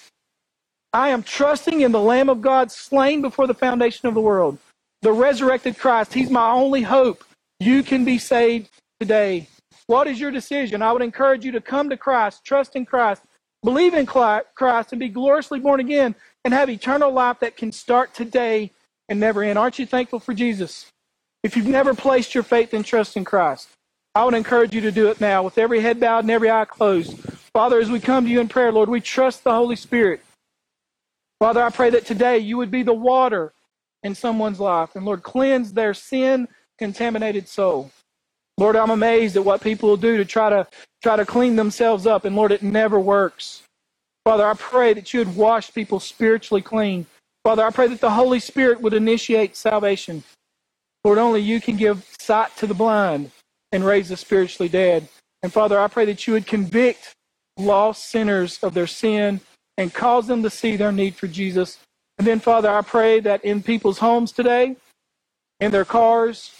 I 0.95 1.09
am 1.09 1.23
trusting 1.23 1.81
in 1.81 1.91
the 1.91 1.99
Lamb 1.99 2.29
of 2.29 2.41
God 2.41 2.71
slain 2.71 3.21
before 3.21 3.47
the 3.47 3.53
foundation 3.53 4.07
of 4.07 4.13
the 4.13 4.21
world, 4.21 4.57
the 5.01 5.11
resurrected 5.11 5.77
Christ. 5.77 6.13
He's 6.13 6.29
my 6.29 6.49
only 6.49 6.83
hope. 6.83 7.21
You 7.59 7.83
can 7.83 8.05
be 8.05 8.17
saved 8.17 8.69
today. 9.01 9.49
What 9.87 10.07
is 10.07 10.21
your 10.21 10.31
decision? 10.31 10.81
I 10.81 10.93
would 10.93 11.01
encourage 11.01 11.43
you 11.43 11.51
to 11.51 11.59
come 11.59 11.89
to 11.89 11.97
Christ, 11.97 12.45
trust 12.45 12.77
in 12.77 12.85
Christ, 12.85 13.23
believe 13.61 13.93
in 13.93 14.05
Christ, 14.05 14.93
and 14.93 14.99
be 15.01 15.09
gloriously 15.09 15.59
born 15.59 15.81
again 15.81 16.15
and 16.45 16.53
have 16.53 16.69
eternal 16.69 17.11
life 17.11 17.41
that 17.41 17.57
can 17.57 17.73
start 17.73 18.13
today 18.13 18.71
and 19.09 19.19
never 19.19 19.43
end. 19.43 19.59
Aren't 19.59 19.79
you 19.79 19.85
thankful 19.85 20.21
for 20.21 20.33
Jesus? 20.33 20.85
If 21.43 21.57
you've 21.57 21.67
never 21.67 21.93
placed 21.93 22.33
your 22.33 22.43
faith 22.43 22.73
and 22.73 22.85
trust 22.85 23.17
in 23.17 23.25
Christ, 23.25 23.67
I 24.15 24.23
would 24.23 24.33
encourage 24.33 24.73
you 24.73 24.79
to 24.79 24.93
do 24.93 25.09
it 25.09 25.19
now 25.19 25.43
with 25.43 25.57
every 25.57 25.81
head 25.81 25.99
bowed 25.99 26.23
and 26.23 26.31
every 26.31 26.49
eye 26.49 26.63
closed. 26.63 27.19
Father, 27.51 27.81
as 27.81 27.91
we 27.91 27.99
come 27.99 28.23
to 28.23 28.31
you 28.31 28.39
in 28.39 28.47
prayer, 28.47 28.71
Lord, 28.71 28.87
we 28.87 29.01
trust 29.01 29.43
the 29.43 29.53
Holy 29.53 29.75
Spirit. 29.75 30.21
Father, 31.39 31.61
I 31.61 31.69
pray 31.69 31.89
that 31.91 32.05
today 32.05 32.37
you 32.39 32.57
would 32.57 32.71
be 32.71 32.83
the 32.83 32.93
water 32.93 33.53
in 34.03 34.15
someone's 34.15 34.59
life. 34.59 34.95
And 34.95 35.05
Lord, 35.05 35.23
cleanse 35.23 35.73
their 35.73 35.93
sin 35.93 36.47
contaminated 36.77 37.47
soul. 37.47 37.91
Lord, 38.57 38.75
I'm 38.75 38.91
amazed 38.91 39.35
at 39.35 39.43
what 39.43 39.61
people 39.61 39.89
will 39.89 39.97
do 39.97 40.17
to 40.17 40.25
try 40.25 40.49
to 40.49 40.67
try 41.03 41.15
to 41.15 41.25
clean 41.25 41.55
themselves 41.55 42.07
up. 42.07 42.25
And 42.25 42.35
Lord, 42.35 42.51
it 42.51 42.63
never 42.63 42.99
works. 42.99 43.63
Father, 44.23 44.47
I 44.47 44.53
pray 44.53 44.93
that 44.93 45.13
you 45.13 45.19
would 45.19 45.35
wash 45.35 45.73
people 45.73 45.99
spiritually 45.99 46.61
clean. 46.61 47.05
Father, 47.43 47.63
I 47.63 47.69
pray 47.69 47.87
that 47.87 48.01
the 48.01 48.09
Holy 48.09 48.39
Spirit 48.39 48.81
would 48.81 48.93
initiate 48.93 49.55
salvation. 49.55 50.23
Lord, 51.03 51.19
only 51.19 51.41
you 51.41 51.61
can 51.61 51.75
give 51.75 52.03
sight 52.19 52.55
to 52.57 52.65
the 52.65 52.73
blind 52.73 53.31
and 53.71 53.85
raise 53.85 54.09
the 54.09 54.17
spiritually 54.17 54.69
dead. 54.69 55.07
And 55.43 55.53
Father, 55.53 55.79
I 55.79 55.87
pray 55.87 56.05
that 56.05 56.25
you 56.25 56.33
would 56.33 56.47
convict 56.47 57.13
lost 57.57 58.09
sinners 58.09 58.57
of 58.63 58.73
their 58.73 58.87
sin 58.87 59.41
and 59.77 59.93
cause 59.93 60.27
them 60.27 60.43
to 60.43 60.49
see 60.49 60.75
their 60.75 60.91
need 60.91 61.15
for 61.15 61.27
Jesus. 61.27 61.79
And 62.17 62.25
then, 62.25 62.39
Father, 62.39 62.69
I 62.69 62.81
pray 62.81 63.19
that 63.21 63.43
in 63.43 63.61
people's 63.61 63.99
homes 63.99 64.31
today, 64.31 64.75
in 65.59 65.71
their 65.71 65.85
cars, 65.85 66.59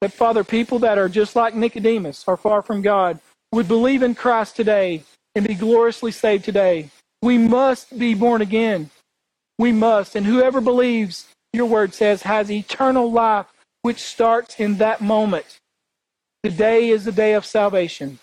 that, 0.00 0.12
Father, 0.12 0.44
people 0.44 0.78
that 0.80 0.98
are 0.98 1.08
just 1.08 1.36
like 1.36 1.54
Nicodemus, 1.54 2.24
are 2.26 2.36
far 2.36 2.62
from 2.62 2.82
God, 2.82 3.20
would 3.52 3.68
believe 3.68 4.02
in 4.02 4.14
Christ 4.14 4.56
today 4.56 5.04
and 5.34 5.46
be 5.46 5.54
gloriously 5.54 6.10
saved 6.10 6.44
today. 6.44 6.90
We 7.22 7.38
must 7.38 7.98
be 7.98 8.14
born 8.14 8.42
again. 8.42 8.90
We 9.58 9.72
must. 9.72 10.16
And 10.16 10.26
whoever 10.26 10.60
believes, 10.60 11.28
your 11.52 11.66
word 11.66 11.94
says, 11.94 12.22
has 12.22 12.50
eternal 12.50 13.10
life, 13.10 13.46
which 13.82 14.00
starts 14.00 14.58
in 14.58 14.78
that 14.78 15.00
moment. 15.00 15.58
Today 16.42 16.90
is 16.90 17.04
the 17.04 17.12
day 17.12 17.34
of 17.34 17.46
salvation. 17.46 18.18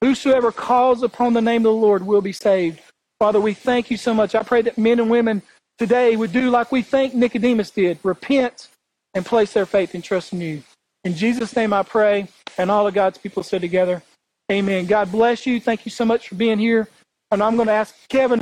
Whosoever 0.00 0.52
calls 0.52 1.02
upon 1.02 1.32
the 1.32 1.42
name 1.42 1.62
of 1.66 1.72
the 1.72 1.72
Lord 1.72 2.06
will 2.06 2.20
be 2.20 2.32
saved. 2.32 2.80
Father, 3.18 3.40
we 3.40 3.54
thank 3.54 3.90
you 3.90 3.96
so 3.96 4.14
much. 4.14 4.34
I 4.34 4.42
pray 4.42 4.62
that 4.62 4.78
men 4.78 5.00
and 5.00 5.10
women 5.10 5.42
today 5.78 6.16
would 6.16 6.32
do 6.32 6.50
like 6.50 6.72
we 6.72 6.82
think 6.82 7.14
Nicodemus 7.14 7.70
did 7.70 7.98
repent 8.02 8.68
and 9.14 9.24
place 9.24 9.52
their 9.52 9.66
faith 9.66 9.94
and 9.94 10.02
trust 10.02 10.32
in 10.32 10.40
you. 10.40 10.62
In 11.04 11.14
Jesus' 11.14 11.54
name 11.54 11.72
I 11.72 11.82
pray, 11.82 12.28
and 12.58 12.70
all 12.70 12.86
of 12.86 12.94
God's 12.94 13.18
people 13.18 13.42
said 13.42 13.60
together, 13.60 14.02
Amen. 14.50 14.86
God 14.86 15.10
bless 15.10 15.46
you. 15.46 15.60
Thank 15.60 15.86
you 15.86 15.90
so 15.90 16.04
much 16.04 16.28
for 16.28 16.34
being 16.34 16.58
here. 16.58 16.88
And 17.30 17.42
I'm 17.42 17.56
going 17.56 17.68
to 17.68 17.72
ask 17.74 17.94
Kevin 18.08 18.32